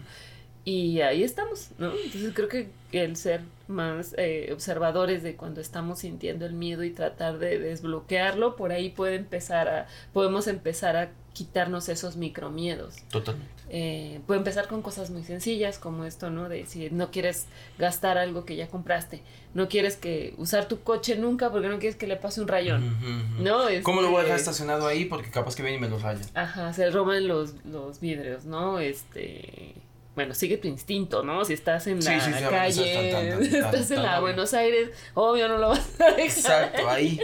[0.66, 1.91] Y ahí estamos, ¿no?
[1.91, 6.91] Entonces creo que el ser más eh, observadores de cuando estamos sintiendo el miedo y
[6.91, 12.96] tratar de desbloquearlo, por ahí puede empezar a, podemos empezar a quitarnos esos micromiedos.
[13.10, 13.52] Totalmente.
[13.70, 16.48] Eh, puede empezar con cosas muy sencillas como esto, ¿no?
[16.48, 17.48] De si no quieres
[17.78, 19.22] gastar algo que ya compraste,
[19.54, 23.44] no quieres que usar tu coche nunca porque no quieres que le pase un rayón,
[23.44, 23.64] ¿no?
[23.82, 25.06] ¿Cómo lo voy a dejar este, estacionado ahí?
[25.06, 26.26] Porque capaz que viene y me lo rayan.
[26.36, 28.80] Ajá, se roban los, los vidrios, ¿no?
[28.80, 29.76] Este
[30.16, 31.44] bueno, sigue tu instinto, ¿no?
[31.44, 36.04] Si estás en la calle, estás en la Buenos Aires, obvio no lo vas a
[36.06, 36.20] dejar.
[36.20, 37.20] Exacto, ahí.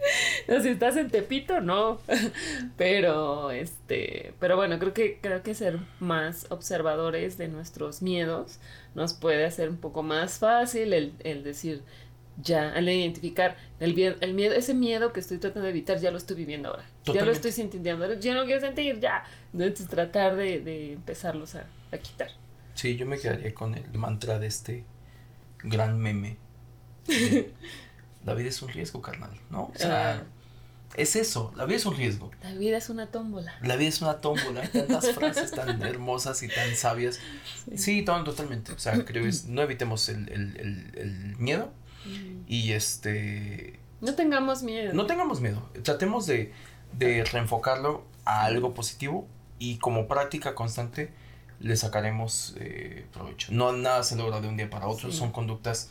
[0.62, 2.00] si estás en Tepito, no.
[2.76, 8.58] Pero, este, pero bueno, creo que, creo que ser más observadores de nuestros miedos
[8.94, 11.82] nos puede hacer un poco más fácil el, el decir,
[12.42, 16.16] ya, al identificar el, el miedo, ese miedo que estoy tratando de evitar, ya lo
[16.16, 16.84] estoy viviendo ahora.
[17.12, 19.24] Ya lo estoy sintiendo, ya no quiero sentir, ya.
[19.52, 22.28] Entonces tratar de, de empezarlos a, a quitar.
[22.74, 24.84] Sí, yo me quedaría con el mantra de este
[25.62, 26.38] gran meme.
[28.24, 29.64] la vida es un riesgo, carnal, ¿no?
[29.64, 30.22] O sea, ah.
[30.96, 32.30] es eso, la vida es un riesgo.
[32.42, 33.54] La vida es una tómbola.
[33.62, 37.18] La vida es una tómbola, hay tantas frases tan hermosas y tan sabias.
[37.74, 38.72] Sí, totalmente.
[38.72, 41.72] O sea, creo que no evitemos el, el, el, miedo
[42.46, 43.78] y este...
[44.00, 44.92] No tengamos miedo.
[44.94, 45.68] No tengamos miedo.
[45.82, 46.52] Tratemos de,
[46.98, 49.26] de reenfocarlo a algo positivo
[49.58, 51.12] y como práctica constante
[51.60, 53.52] le sacaremos eh, provecho.
[53.52, 55.90] No nada se logra de un día para otro, son conductas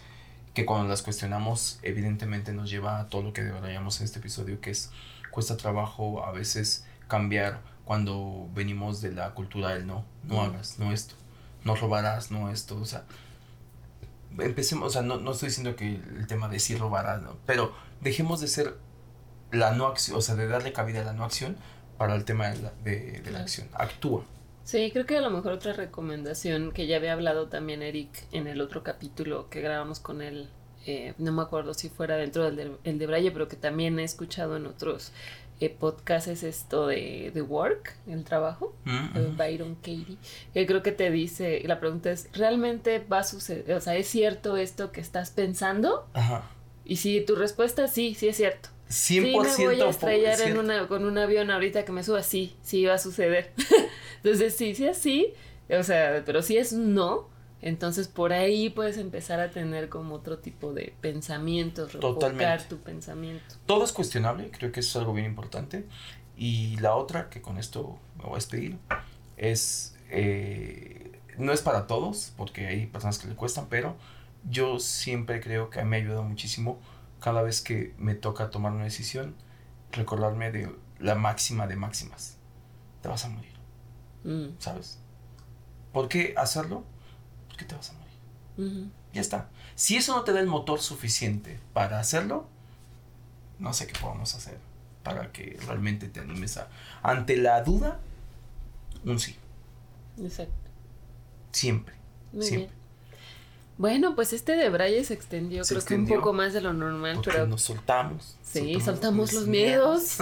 [0.53, 4.59] que cuando las cuestionamos evidentemente nos lleva a todo lo que deberíamos en este episodio,
[4.61, 4.91] que es
[5.31, 10.91] cuesta trabajo a veces cambiar cuando venimos de la cultura del no, no hagas, no
[10.91, 11.15] esto,
[11.63, 13.03] no robarás, no esto, o sea,
[14.37, 18.41] empecemos, o sea, no, no estoy diciendo que el tema de sí robarás, pero dejemos
[18.41, 18.77] de ser
[19.51, 21.57] la no acción, o sea, de darle cabida a la no acción
[21.97, 24.23] para el tema de la, de, la acción, actúa.
[24.69, 28.45] Sí, creo que a lo mejor otra recomendación que ya había hablado también Eric en
[28.45, 30.47] el otro capítulo que grabamos con él,
[30.85, 33.97] eh, no me acuerdo si fuera dentro del de, el de Braille, pero que también
[33.97, 35.11] he escuchado en otros
[35.59, 40.17] eh, podcasts es esto de, The Work, el trabajo, mm, de Byron Katie,
[40.53, 43.75] que creo que te dice, la pregunta es, ¿realmente va a suceder?
[43.75, 46.05] O sea, ¿es cierto esto que estás pensando?
[46.13, 46.43] Ajá.
[46.85, 48.69] Y si tu respuesta es sí, sí es cierto.
[48.89, 52.21] 100% sí me voy a estrellar en una, con un avión ahorita que me suba,
[52.21, 53.51] sí, sí va a suceder.
[54.23, 55.33] Entonces, sí, sí, así,
[55.69, 57.27] o sea, pero si es no,
[57.61, 63.55] entonces por ahí puedes empezar a tener como otro tipo de pensamientos, refocar tu pensamiento.
[63.65, 65.85] Todo es cuestionable, creo que eso es algo bien importante.
[66.37, 68.77] Y la otra, que con esto me voy a despedir,
[69.35, 73.97] es, eh, no es para todos, porque hay personas que le cuestan, pero
[74.49, 76.79] yo siempre creo que a mí me ha ayudado muchísimo
[77.19, 79.35] cada vez que me toca tomar una decisión,
[79.91, 82.37] recordarme de la máxima de máximas.
[83.01, 83.48] Te vas a morir.
[84.23, 84.47] Mm.
[84.59, 84.99] ¿Sabes?
[85.93, 86.83] ¿Por qué hacerlo?
[87.47, 88.89] Porque te vas a morir.
[89.13, 89.49] Ya está.
[89.75, 92.47] Si eso no te da el motor suficiente para hacerlo,
[93.57, 94.57] no sé qué podemos hacer
[95.03, 96.67] para que realmente te animes a...
[97.01, 97.99] Ante la duda,
[99.05, 99.35] un sí.
[100.21, 100.53] Exacto.
[101.51, 101.95] Siempre.
[102.39, 102.78] siempre.
[103.79, 107.21] Bueno, pues este de Braille se extendió, creo que un poco más de lo normal,
[107.23, 108.35] pero nos soltamos.
[108.43, 110.17] Sí, soltamos, los miedos.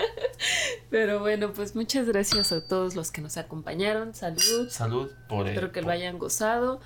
[0.90, 4.14] pero bueno, pues muchas gracias a todos los que nos acompañaron.
[4.14, 4.70] Salud.
[4.70, 6.80] Salud por Espero que lo hayan gozado.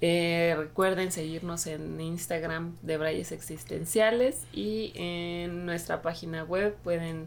[0.00, 7.26] Eh, recuerden seguirnos en Instagram de Brayes Existenciales y en nuestra página web pueden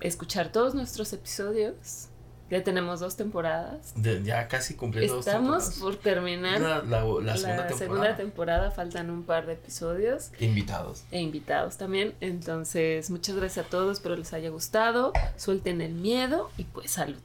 [0.00, 2.08] escuchar todos nuestros episodios
[2.52, 3.94] ya tenemos dos temporadas.
[4.24, 7.36] ya casi cumpliendo Estamos por terminar la,
[7.78, 8.70] segunda, temporada.
[8.70, 10.30] Faltan un par de episodios.
[10.38, 11.04] Invitados.
[11.10, 12.12] E invitados también.
[12.20, 13.96] Entonces, muchas gracias a todos.
[13.96, 15.14] Espero les haya gustado.
[15.38, 17.16] Suelten el miedo y pues salud.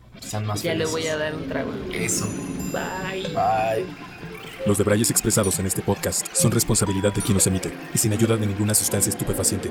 [0.63, 1.73] ya le voy a dar un trago.
[1.91, 2.25] Eso.
[2.71, 3.23] Bye.
[3.23, 3.85] Bye.
[4.65, 8.37] Los debrayes expresados en este podcast son responsabilidad de quien los emite y sin ayuda
[8.37, 9.69] de ninguna sustancia estupefaciente.